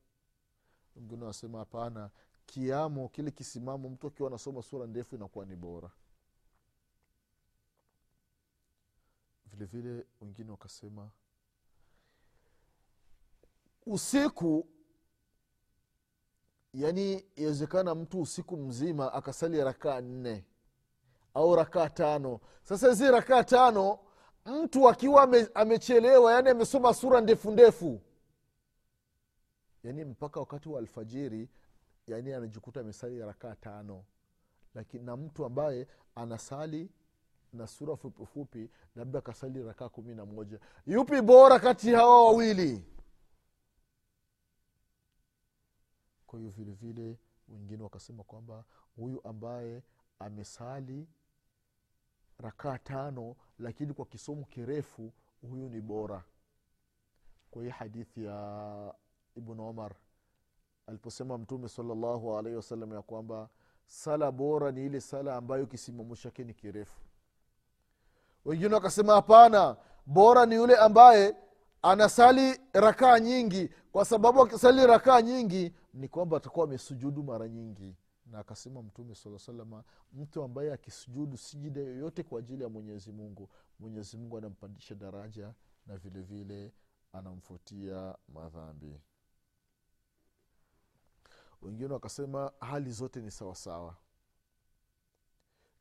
Wengine 0.95 1.21
wanasema 1.21 1.59
hapana 1.59 2.09
kiamo 2.49 3.09
kile 3.09 3.31
kisimamo 3.31 3.89
mtu 3.89 4.07
akiwa 4.07 4.29
anasoma 4.29 4.61
sura 4.61 4.87
ndefu 4.87 5.15
inakuwa 5.15 5.45
ni 5.45 5.55
bora. 5.55 5.91
Vilevile 9.45 9.91
vile 9.91 10.05
wengine 10.21 10.51
wakasema 10.51 11.09
usiku 13.85 14.67
yaani 16.73 17.25
iwezekana 17.35 17.95
mtu 17.95 18.21
usiku 18.21 18.57
mzima 18.57 19.13
akasali 19.13 19.63
rakaa 19.63 20.01
nne 20.01 20.45
au 21.33 21.55
rakaa 21.55 21.89
tano. 21.89 22.39
Sasa 22.63 22.89
hizi 22.89 23.11
rakaa 23.11 23.43
tano 23.43 23.99
mtu 24.45 24.89
akiwa 24.89 25.23
ame, 25.23 25.47
amechelewa 25.53 26.33
yaani 26.33 26.49
amesoma 26.49 26.93
sura 26.93 27.21
ndefu 27.21 27.51
ndefu. 27.51 28.01
Yaani 29.83 30.05
mpaka 30.05 30.39
wakati 30.39 30.69
wa 30.69 30.79
alfajiri 30.79 31.49
yaani 32.09 32.33
anajikuta 32.33 32.79
amesali 32.79 33.19
rakaa 33.19 33.55
tano. 33.55 34.03
Lakini 34.75 35.03
na 35.05 35.17
mtu 35.17 35.45
ambaye 35.45 35.87
anasali 36.15 36.89
na 37.53 37.67
sura 37.67 37.95
fupi 37.97 38.25
fupi 38.25 38.69
labda 38.95 39.19
akasali 39.19 39.63
rakaa 39.63 39.89
kumi 39.89 40.15
na 40.15 40.25
moja. 40.25 40.59
Yupi 40.85 41.21
bora 41.21 41.59
kati 41.59 41.91
hawa 41.93 42.25
wawili? 42.25 42.85
Kwa 46.27 46.39
hiyo 46.39 46.51
vile 46.51 46.71
vile 46.73 47.17
wengine 47.47 47.83
wakasema 47.83 48.23
kwamba 48.23 48.63
huyu 48.95 49.27
ambaye 49.27 49.83
amesali 50.19 51.07
rakaa 52.37 52.77
tano 52.77 53.35
lakini 53.59 53.93
kwa 53.93 54.05
kisomo 54.05 54.45
kirefu 54.45 55.13
huyu 55.41 55.69
ni 55.69 55.81
bora. 55.81 56.23
Kwa 57.51 57.63
hii 57.63 57.69
hadithi 57.69 58.23
ya 58.25 58.95
ibnu 59.35 59.67
omar 59.67 59.95
aliposema 60.89 61.37
mtume 61.37 61.69
salllahu 61.69 62.37
alaihi 62.37 62.55
wasallam 62.55 62.93
ya 62.93 63.01
kwamba 63.01 63.49
sala 63.85 64.31
bora 64.31 64.71
ni 64.71 64.85
ile 64.85 65.01
sala 65.01 65.35
ambayo 65.35 65.65
kisimamo 65.65 66.15
chake 66.15 66.43
ni 66.43 66.53
kirefu. 66.53 67.01
Wengine 68.45 68.73
wakasema 68.75 69.13
hapana 69.13 69.77
bora 70.05 70.45
ni 70.45 70.55
yule 70.55 70.75
ambaye 70.77 71.35
anasali 71.81 72.59
rakaa 72.73 73.19
nyingi. 73.19 73.69
Kwa 73.91 74.05
sababu 74.05 74.41
akisali 74.41 74.87
rakaa 74.87 75.21
nyingi 75.21 75.73
ni 75.93 76.07
kwamba 76.07 76.37
atakuwa 76.37 76.65
amesujudu 76.65 77.23
mara 77.23 77.47
nyingi. 77.47 77.95
Na 78.25 78.39
akasema 78.39 78.81
mtume 78.81 79.15
saa 79.15 79.37
salama 79.39 79.83
mtu 80.13 80.43
ambaye 80.43 80.73
akisujudu 80.73 81.37
sijida 81.37 81.81
yoyote 81.81 82.23
kwa 82.23 82.39
ajili 82.39 82.63
ya 82.63 82.69
mwenyezi 82.69 83.11
mungu 83.11 83.49
mwenyezi 83.79 84.17
mungu 84.17 84.37
anampandisha 84.37 84.95
daraja 84.95 85.53
na 85.87 85.97
vile 85.97 86.21
vile 86.21 86.71
anamfutia 87.13 88.15
madhambi 88.33 89.01
wengine 91.61 91.93
wakasema 91.93 92.51
hali 92.59 92.91
zote 92.91 93.21
ni 93.21 93.31
sawasawa 93.31 93.95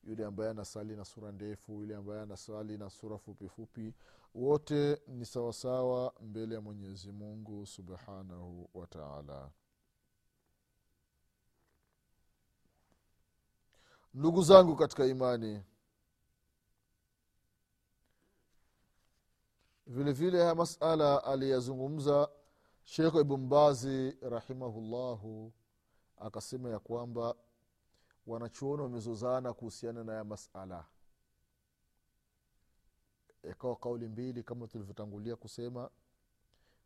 yule 0.05 0.25
ambaye 0.25 0.51
anasali 0.51 0.97
na 0.97 1.05
sura 1.05 1.33
ndefu 1.33 1.73
yule 1.73 1.97
ambaye 1.97 2.21
anasali 2.23 2.79
na 2.79 2.91
sura 2.91 3.19
fupi 3.19 3.49
fupi 3.49 3.95
wote 4.35 5.03
ni 5.07 5.27
sawasawa 5.27 6.15
mbele 6.21 6.55
ya 6.55 6.61
mwenyezi 6.61 7.13
mungu 7.13 7.67
subhanahu 7.67 8.71
wataala 8.75 9.51
ndugu 14.15 14.43
zangu 14.43 14.77
katika 14.77 15.07
imani 15.07 15.63
vile 19.87 20.13
vile 20.13 20.39
haya 20.39 20.55
masala 20.55 21.25
aliyazungumza 21.25 22.29
shekh 22.85 23.15
ibnbazi 23.15 24.11
rahimahullahu 24.23 25.53
akasema 26.21 26.71
ya 26.71 26.79
kwamba 26.79 27.35
wanachuoni 28.27 28.83
wamezozana 28.83 29.53
kuhusiana 29.53 30.05
na 30.05 30.15
ya 30.15 30.25
masala. 30.25 30.85
Ikawa 33.51 33.77
kauli 33.77 34.09
mbili 34.09 34.43
kama 34.43 34.67
tulivyotangulia 34.67 35.37
kusema 35.37 35.91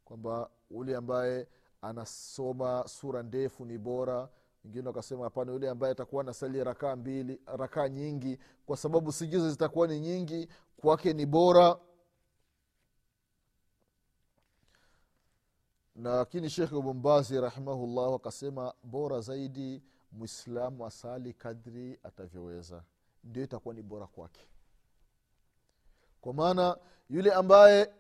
kwamba 0.05 0.51
ule 0.71 0.97
ambaye 0.97 1.49
anasoma 1.83 2.89
sura 2.89 3.23
ndefu 3.23 3.65
ni 3.65 3.79
bora 3.79 4.29
wengine 4.65 4.89
wakasema 4.89 5.25
hapana 5.25 5.53
yule 5.53 5.69
ambaye 5.71 5.93
atakuwa 5.93 6.23
anasali 6.23 6.65
rakaa 6.65 6.97
mbili 6.97 7.41
rakaa 7.47 7.89
nyingi 7.89 8.39
kwa 8.67 8.77
sababu 8.77 9.13
sijizo 9.13 9.51
zitakuwa 9.51 9.87
ni 9.89 10.01
nyingi 10.01 10.49
kwake 10.77 11.13
ni 11.13 11.27
bora 11.27 11.79
lakini 16.11 16.51
shekh 16.51 16.73
ibnbazi 16.73 17.41
rahimahullahu 17.41 18.15
akasema 18.15 18.75
bora 18.83 19.21
zaidi 19.21 19.83
mwislamu 20.13 20.87
asali 20.87 21.33
kadri 21.33 21.99
atavyoweza. 22.03 22.83
Ndio 23.25 23.45
itakuwa 23.45 23.75
ni 23.75 23.83
bora 23.83 24.07
kwake. 24.07 24.41
Kwa 26.21 26.35
maana 26.35 26.77
yule 27.11 27.33
ambaye 27.33 27.91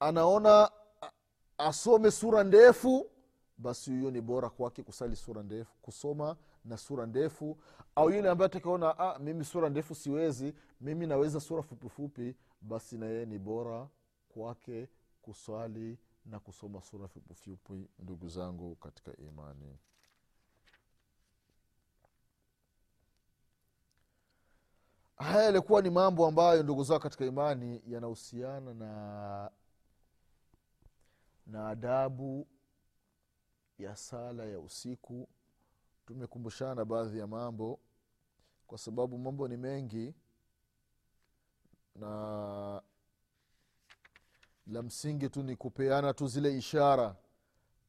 anaona 0.00 0.70
asome 1.58 2.10
sura 2.10 2.44
ndefu 2.44 3.10
basi 3.58 3.90
hiyo 3.90 4.10
ni 4.10 4.20
bora 4.20 4.50
kwake 4.50 4.82
kusali 4.82 5.16
sura 5.16 5.42
ndefu 5.42 5.78
kusoma 5.82 6.36
na 6.64 6.76
sura 6.76 7.06
ndefu. 7.06 7.58
Au 7.94 8.10
yule 8.10 8.28
ambaye 8.30 8.46
atakaona 8.46 8.98
ah, 8.98 9.18
mimi 9.18 9.44
sura 9.44 9.68
ndefu 9.68 9.94
siwezi 9.94 10.54
mimi 10.80 11.06
naweza 11.06 11.40
sura 11.40 11.62
fupifupi 11.62 12.36
basi 12.60 12.98
na 12.98 13.06
yeye 13.06 13.26
ni 13.26 13.38
bora 13.38 13.88
kwake 14.28 14.88
kuswali 15.22 15.98
na 16.30 16.40
kusoma 16.40 16.82
sura 16.82 17.08
fupifupi 17.08 17.88
ndugu 17.98 18.28
zangu 18.28 18.76
katika 18.76 19.16
imani. 19.16 19.78
Haya 25.16 25.42
yalikuwa 25.42 25.82
ni 25.82 25.90
mambo 25.90 26.26
ambayo 26.26 26.62
ndugu 26.62 26.84
zao 26.84 26.98
katika 26.98 27.24
imani 27.26 27.82
yanahusiana 27.86 28.74
na 28.74 29.50
na 31.46 31.68
adabu 31.68 32.46
ya 33.78 33.96
sala 33.96 34.44
ya 34.44 34.60
usiku. 34.60 35.28
Tumekumbushana 36.06 36.84
baadhi 36.84 37.18
ya 37.18 37.26
mambo 37.26 37.80
kwa 38.66 38.78
sababu 38.78 39.18
mambo 39.18 39.48
ni 39.48 39.56
mengi 39.56 40.14
na 41.94 42.82
la 44.68 44.82
msingi 44.82 45.28
tu 45.28 45.42
ni 45.42 45.56
kupeana 45.56 46.14
tu 46.14 46.26
zile 46.26 46.58
ishara 46.58 47.16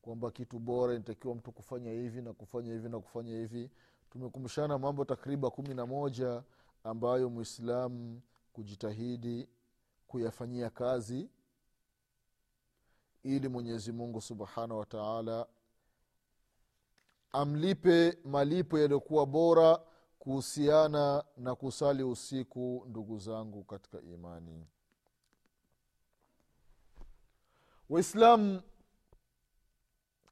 kwamba 0.02 0.32
kitu 0.32 0.60
bora 0.60 0.94
inatakiwa 0.94 1.36
mtu 1.36 1.52
kufanya 1.52 1.92
hivi 1.92 2.22
na 2.22 2.34
kufanya 2.34 2.74
hivi 2.74 2.90
na 2.90 3.00
kufanya 3.00 3.32
hivi. 3.38 3.70
Tumekumbushana 4.10 4.78
mambo 4.78 5.06
takriban 5.06 5.52
kumi 5.52 5.74
na 5.74 5.86
moja 5.86 6.44
ambayo 6.84 7.30
mwislamu 7.30 8.22
kujitahidi 8.54 9.50
kuyafanyia 10.08 10.70
kazi 10.70 11.30
ili 13.24 13.48
mwenyezi 13.48 13.92
mungu 13.92 14.22
subhanahu 14.22 14.80
wataala 14.80 15.48
amlipe 17.32 18.18
malipo 18.26 18.80
yaliyokuwa 18.80 19.26
bora 19.26 19.80
kuhusiana 20.20 21.24
na 21.38 21.56
kusali 21.56 22.04
usiku 22.04 22.86
ndugu 22.88 23.20
zangu 23.20 23.64
katika 23.64 24.02
imani 24.02 24.68
waislamu 27.90 28.62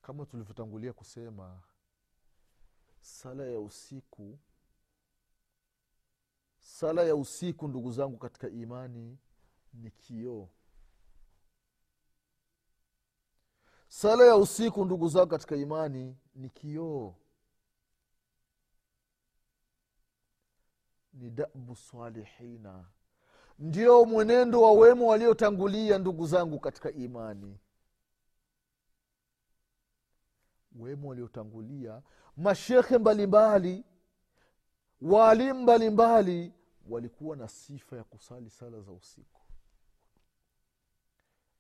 kama 0.02 0.26
tulivyotangulia 0.26 0.94
kusema 0.94 1.62
sala 3.02 3.46
ya 3.46 3.60
usiku 3.60 4.40
sala 6.60 7.04
ya 7.04 7.16
usiku 7.16 7.68
ndugu 7.68 7.92
zangu 7.92 8.18
katika 8.18 8.50
imani 8.50 9.18
ni 9.74 9.92
kioo. 9.92 10.50
Sala 13.88 14.26
ya 14.26 14.36
usiku 14.38 14.86
ndugu 14.86 15.10
zangu 15.10 15.28
katika 15.28 15.56
imani 15.56 16.18
ni 16.36 16.50
kioo. 16.50 17.16
Ni 21.14 21.30
dabu 21.30 21.76
salihina 21.76 22.86
ndio 23.60 24.06
mwenendo 24.06 24.62
wa 24.62 24.72
wema 24.72 25.06
waliotangulia 25.06 25.98
ndugu 25.98 26.28
zangu 26.28 26.60
katika 26.60 26.92
imani. 26.92 27.60
Wema 30.76 31.08
waliotangulia. 31.08 32.02
Mashekhe 32.38 32.98
mbalimbali 32.98 33.86
waalimu 35.02 35.62
mbalimbali 35.62 36.54
walikuwa 36.90 37.36
na 37.36 37.48
sifa 37.48 37.98
ya 37.98 38.04
kusali 38.04 38.50
sala 38.50 38.82
za 38.82 38.92
usiku. 38.92 39.42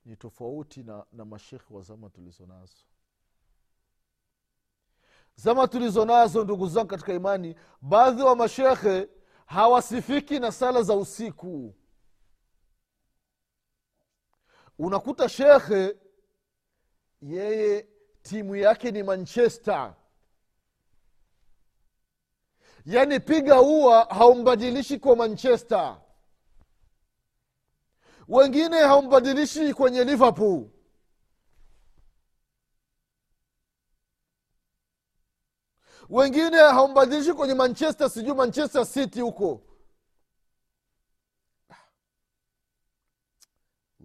Ni 0.05 0.15
tofauti 0.15 0.83
na, 0.83 1.05
na 1.13 1.25
mashekhe 1.25 1.73
wa 1.73 1.81
zama 1.81 2.09
tulizo 2.09 2.45
nazo. 2.45 2.77
Zama 5.35 5.67
tulizo 5.67 6.05
nazo 6.05 6.43
ndugu 6.43 6.67
zangu 6.67 6.87
katika 6.87 7.13
imani 7.13 7.55
baadhi 7.81 8.21
wa 8.21 8.35
mashekhe 8.35 9.09
hawasifiki 9.45 10.39
na 10.39 10.51
sala 10.51 10.81
za 10.83 10.95
usiku 10.95 11.75
unakuta 14.79 15.29
shekhe 15.29 15.95
yeye 17.21 17.87
timu 18.21 18.55
yake 18.55 18.91
ni 18.91 19.03
manchester. 19.03 19.95
Yaani 22.85 23.19
piga 23.19 23.61
ua 23.61 24.03
haumbadilishi 24.05 24.99
kwa 24.99 25.15
manchester. 25.15 26.01
Wengine 28.27 28.77
haumbadilishi 28.79 29.73
kwenye 29.73 30.03
liverpool. 30.03 30.69
Wengine 36.09 36.57
haumbadilishi 36.57 37.33
kwenye 37.33 37.53
manchester 37.53 38.09
sijui 38.09 38.35
manchester 38.35 38.85
city 38.85 39.21
huko 39.21 39.61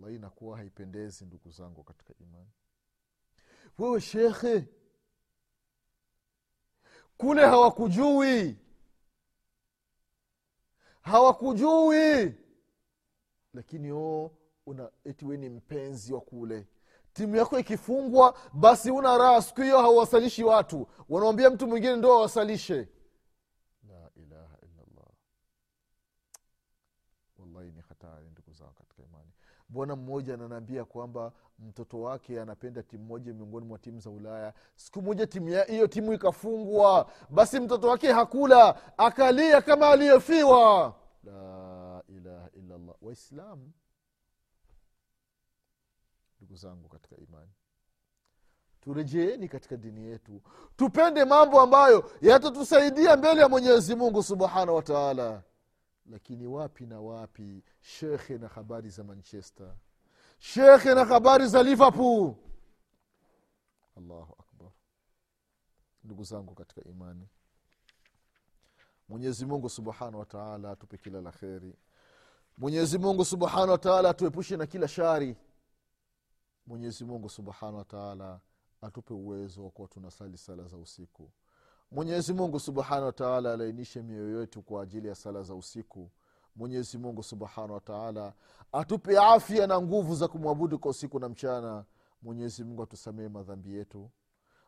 wallahi 0.03 0.17
inakuwa 0.17 0.57
haipendezi 0.57 1.25
ndugu 1.25 1.51
zangu 1.51 1.85
katika 1.85 2.15
imani. 2.21 2.51
Wewe 3.79 4.01
shekhe 4.01 4.69
kule 7.17 7.43
hawakujui. 7.47 8.59
Hawakujui. 11.03 12.35
Lakini 13.55 13.93
o 13.93 14.39
una 14.67 14.91
eti 15.05 15.25
we 15.25 15.37
ni 15.37 15.49
mpenzi 15.49 16.13
wa 16.13 16.21
kule. 16.21 16.67
Timu 17.13 17.37
yako 17.37 17.59
ikifungwa 17.59 18.39
basi 18.53 18.91
una 18.91 19.19
raha. 19.19 19.43
Siku 19.43 19.61
hiyo 19.63 19.79
hauwasalishi 19.79 20.45
watu. 20.45 20.89
Wanawambia 21.09 21.51
mtu 21.51 21.67
mwingine 21.67 21.97
ndo 21.97 22.13
awasalishe 22.13 22.89
la 23.89 24.11
ilaha 24.15 24.57
illallah 24.63 25.09
wallahi 27.39 27.73
ni 27.73 27.81
hatari 27.81 28.31
ndugu 28.31 28.53
zangu 28.53 28.73
katika 28.73 29.03
imani 29.03 29.33
mbona 29.73 29.97
mmoja 29.97 30.35
ananiambia 30.35 30.85
kwamba 30.85 31.33
mtoto 31.59 32.01
wake 32.01 32.41
anapenda 32.41 32.83
timu 32.83 33.05
moja 33.05 33.33
miongoni 33.35 33.67
mwa 33.67 33.79
timu 33.79 34.01
za 34.01 34.11
ulaya. 34.11 34.55
Siku 34.77 35.03
moja 35.03 35.27
timu 35.27 35.47
hiyo 35.67 35.87
timu 35.87 36.13
ikafungwa. 36.13 37.11
Basi 37.31 37.61
mtoto 37.61 37.89
wake 37.89 38.13
hakula 38.13 38.77
akalia 38.99 39.63
kama 39.63 39.89
aliyofiwa 39.89 40.95
la 41.25 42.03
ilaha 42.09 42.49
illallah. 42.53 42.95
Waislamu. 43.03 43.73
Ndugu 46.41 46.57
zangu 46.57 46.89
katika 46.89 47.17
imani 47.17 47.51
turejeeni 48.81 49.49
katika 49.49 49.77
dini 49.77 50.05
yetu. 50.05 50.43
Tupende 50.77 51.25
mambo 51.25 51.61
ambayo 51.61 52.11
yatatusaidia 52.21 53.17
mbele 53.17 53.41
ya 53.41 53.49
mwenyezi 53.49 53.95
mungu 53.95 54.23
subhanahu 54.23 54.77
wa 54.77 54.83
lakini 56.13 56.47
wapi 56.47 56.87
na 56.87 57.01
wapi? 57.01 57.63
Shekhe 57.81 58.39
na 58.39 58.49
habari 58.49 58.91
za 58.91 59.05
manchester. 59.05 59.75
Shekhe 60.39 60.95
na 60.95 61.05
habari 61.05 61.47
za 61.47 61.63
liverpool. 61.63 62.35
Allahu 63.97 64.37
akbar. 64.39 64.71
Ndugu 66.05 66.25
zangu 66.25 66.55
katika 66.55 66.85
imani 66.85 67.29
mwenyezi 69.09 69.47
mungu 69.47 69.69
subhanahu 69.69 70.19
wataala 70.19 70.71
atupe 70.71 70.97
kila 70.99 71.21
la 71.21 71.33
kheri. 71.33 71.75
Mwenyezi 72.59 72.99
mungu 72.99 73.25
subhanahu 73.25 73.71
wataala 73.71 74.11
atuepushe 74.11 74.57
na 74.57 74.67
kila 74.67 74.89
shari. 74.89 75.37
Mwenyezi 76.67 77.05
mungu 77.05 77.29
subhanahu 77.29 77.77
wa 77.79 77.85
taala 77.85 78.41
atupe 78.83 79.15
uwezo 79.15 79.65
wa 79.65 79.71
kuwa 79.71 79.89
tunasali 79.89 80.39
sala 80.39 80.65
za 80.69 80.77
usiku 80.77 81.31
mwenyezi 81.93 82.33
mungu 82.35 82.61
subhanahu 82.61 83.07
wataala 83.07 83.53
alainishe 83.53 84.03
mioyo 84.03 84.41
yetu 84.41 84.63
kwa 84.63 84.83
ajili 84.83 85.09
ya 85.09 85.15
sala 85.15 85.43
za 85.43 85.55
usiku. 85.55 86.11
Mwenyezi 86.57 86.99
mungu 86.99 87.23
subhanahu 87.23 87.73
wa 87.73 87.81
taala 87.81 88.33
atupe 88.73 89.19
afya 89.19 89.67
na 89.67 89.81
nguvu 89.81 90.15
za 90.15 90.29
kumwabudu 90.29 90.79
kwa 90.79 90.91
usiku 90.91 91.19
na 91.19 91.29
mchana. 91.29 91.85
Mwenyezi 92.23 92.65
mungu 92.65 92.83
atusamehe 92.83 93.29
madhambi 93.29 93.75
yetu. 93.75 94.11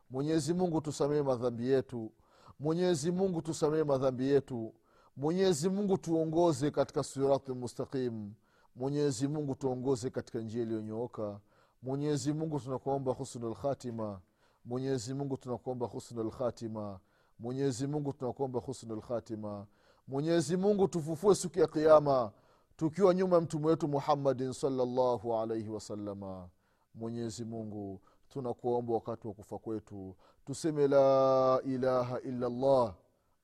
Mwenyezi 0.09 0.53
mungu 0.53 0.81
tusamehe 0.81 1.21
madhambi 1.21 1.67
yetu. 1.69 2.11
Mwenyezi 2.59 3.11
mungu 3.11 3.41
tusamehe 3.41 3.83
madhambi 3.83 4.27
yetu. 4.29 4.73
Mwenyezi 5.17 5.69
mungu 5.69 5.97
tuongoze 5.97 6.71
katika 6.71 7.03
sirati 7.03 7.51
mustaqim. 7.51 8.33
Mwenyezi 8.75 9.27
mungu 9.27 9.55
tuongoze 9.55 10.09
katika 10.09 10.39
njia 10.39 10.61
iliyonyooka. 10.61 11.39
Mwenyezi 11.81 12.33
mungu 12.33 12.59
tunakuomba 12.59 13.11
husnu 13.13 13.49
lkhatima 13.49 14.19
mwenyezi 14.65 15.13
mungu 15.13 15.37
tunakuomba 15.37 15.85
husnu 15.87 16.23
lkhatima 16.23 16.99
mwenyezi 17.39 17.87
mungu 17.87 18.13
tunakuomba 18.13 18.59
husnul 18.59 18.97
lkhatima 18.97 19.67
mwenyezi 20.07 20.57
mungu 20.57 20.87
tufufue 20.87 21.35
siku 21.35 21.59
ya 21.59 21.67
kiama 21.67 22.31
tukiwa 22.77 23.13
nyuma 23.13 23.35
ya 23.35 23.41
mtume 23.41 23.67
wetu 23.67 23.87
muhammadin 23.87 24.53
salllahu 24.53 25.35
alaihi 25.37 25.69
wasalama 25.69 26.49
mwenyezi 26.95 27.45
mungu 27.45 28.01
tunakuomba 28.29 28.93
wakati 28.93 29.27
wa 29.27 29.33
kufa 29.33 29.57
kwetu 29.57 30.15
tuseme 30.45 30.87
la 30.87 31.61
ilaha 31.65 32.19
illallah. 32.21 32.95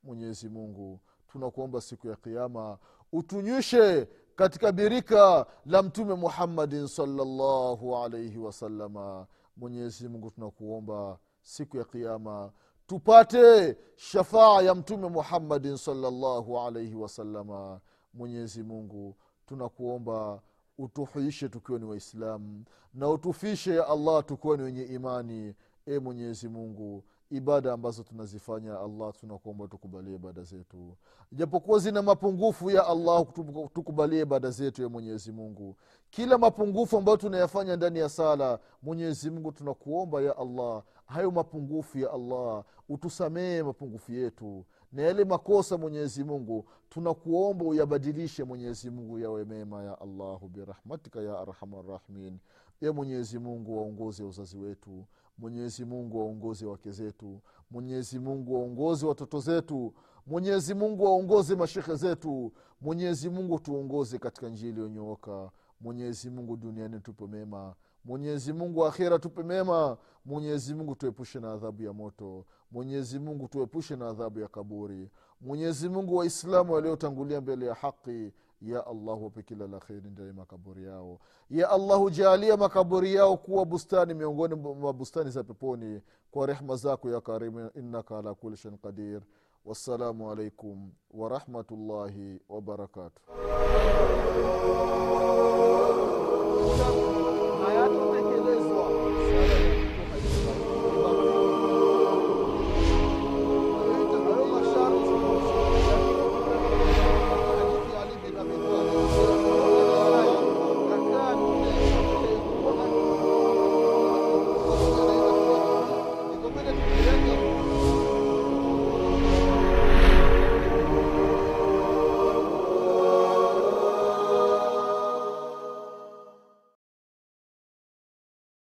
Mwenyezi 0.04 0.50
mungu 0.50 1.00
tunakuomba 1.28 1.82
siku 1.82 2.08
ya 2.08 2.16
kiama 2.16 2.78
utunywishe 3.12 4.08
katika 4.36 4.72
birika 4.72 5.46
la 5.66 5.84
mtume 5.84 6.14
muhammadin 6.14 6.88
salllahu 6.88 7.98
alaihi 7.98 8.38
wasalama 8.38 9.28
mwenyezi 9.58 10.08
mungu 10.10 10.32
tunakuomba 10.32 11.20
siku 11.42 11.78
ya 11.78 11.84
kiama 11.84 12.52
tupate 12.96 13.78
shafaa 13.96 14.62
ya 14.62 14.76
mtume 14.76 15.10
muhammadin 15.10 15.78
salllahu 15.78 16.60
alaihi 16.60 16.96
wasalama 16.96 17.80
mwenyezi 18.14 18.64
mungu 18.64 19.16
tunakuomba 19.46 20.42
utuhuishe 20.78 21.50
tukiwa 21.50 21.80
ni 21.80 21.86
waislamu 21.86 22.64
na 22.94 23.10
utufishe 23.10 23.76
ya 23.76 23.88
allah 23.88 24.26
tukiwa 24.26 24.58
ni 24.58 24.64
wenye 24.64 24.84
imani. 24.84 25.56
E 25.86 26.00
mwenyezi 26.00 26.48
mungu 26.50 27.04
ibada 27.30 27.74
ambazo 27.74 28.04
tunazifanya 28.04 28.80
allah 28.80 29.14
tunakuomba 29.20 29.68
tukubalie 29.68 30.16
ibada 30.16 30.44
zetu. 30.44 30.98
Japokuwa 31.32 31.80
zina 31.80 32.02
mapungufu 32.02 32.72
ya 32.72 32.88
allah 32.88 33.22
tuku- 33.22 33.70
tukubalie 33.74 34.22
ibada 34.22 34.50
zetu 34.52 34.82
ya 34.84 34.90
mwenyezi 34.90 35.32
mungu. 35.32 35.76
Kila 36.10 36.38
mapungufu 36.38 36.98
ambayo 36.98 37.18
tunayafanya 37.18 37.76
ndani 37.76 38.00
ya 38.00 38.10
sala 38.10 38.60
mwenyezi 38.82 39.30
mungu 39.30 39.52
tunakuomba 39.52 40.22
ya 40.22 40.38
allah 40.38 40.84
hayo 41.12 41.32
mapungufu 41.32 41.98
ya 42.00 42.12
allah 42.12 42.64
utusamehe 42.90 43.64
mapungufu 43.64 44.12
yetu 44.12 44.66
na 44.92 45.02
yale 45.02 45.26
makosa 45.26 45.78
mwenyezi 45.78 46.24
mungu. 46.24 46.66
Tunakuomba 46.90 47.66
uyabadilishe 47.66 48.44
mwenyezi 48.44 48.90
mungu 48.90 49.20
yawe 49.20 49.46
mema 49.46 49.84
ya 49.84 50.02
allahu 50.02 50.48
birahmatika 50.48 51.22
ya 51.22 51.40
arhamarrahimin 51.40 52.38
e 52.82 52.90
mwenyezi 52.92 53.40
mungu 53.40 53.78
waongoze 53.78 54.24
uzazi 54.24 54.58
wetu. 54.58 55.06
Mwenyezi 55.38 55.86
mungu 55.86 56.20
waongoze 56.20 56.66
wake 56.66 56.92
zetu. 56.92 57.42
Mwenyezi 57.72 58.20
mungu 58.20 58.54
waongoze 58.56 59.06
watoto 59.06 59.40
zetu. 59.40 59.94
Mwenyezi 60.28 60.74
mungu 60.74 61.04
waongoze 61.04 61.56
mashehe 61.56 61.96
zetu. 61.96 62.52
Mwenyezi 62.82 63.30
mungu 63.30 63.60
tuongoze 63.60 64.18
katika 64.20 64.50
njia 64.50 64.70
iliyonyooka. 64.70 65.52
Mwenyezi 65.82 66.30
mungu 66.30 66.58
duniani 66.58 67.00
tupe 67.00 67.28
mema 67.28 67.76
mwenyezi 68.06 68.54
mungu 68.54 68.86
akhira 68.86 69.20
tupe 69.20 69.44
mema. 69.44 69.98
Mwenyezi 70.26 70.74
mungu 70.74 70.96
tuepushe 70.96 71.40
na 71.40 71.52
adhabu 71.54 71.84
ya 71.84 71.94
moto. 71.94 72.46
Mwenyezi 72.72 73.20
mungu 73.20 73.48
tuepushe 73.48 73.96
na 73.96 74.10
adhabu 74.10 74.40
ya 74.40 74.48
kaburi. 74.48 75.10
Mwenyezi 75.42 75.90
mungu 75.90 76.16
waislamu 76.16 76.74
waliotangulia 76.74 77.42
mbele 77.42 77.66
ya 77.66 77.74
haqi 77.74 78.34
ya 78.62 78.88
allah 78.88 79.24
wape 79.24 79.44
kila 79.44 79.68
la 79.68 79.80
kheri 79.80 80.10
ndani 80.10 80.34
makaburi 80.34 80.84
yao. 80.86 81.20
Ya 81.50 81.70
allahu 81.70 82.10
jaalia 82.10 82.58
makaburi 82.58 83.14
yao 83.14 83.38
kuwa 83.38 83.66
bustani 83.66 84.14
miongoni 84.14 84.56
mwa 84.56 84.94
bustani 84.94 85.32
za 85.32 85.44
peponi. 85.44 86.02
Kwa 86.32 86.46
rehma 86.48 86.76
zako 86.76 87.10
ya 87.10 87.22
karimu 87.22 87.70
innaka 87.76 88.18
ala 88.18 88.34
kuli 88.34 88.58
shan 88.58 88.78
qadir. 88.78 89.22
Wassalamu 89.66 90.32
alaikum 90.32 90.92
warahmatullahi 91.12 92.40
wabarakatuh 92.50 93.22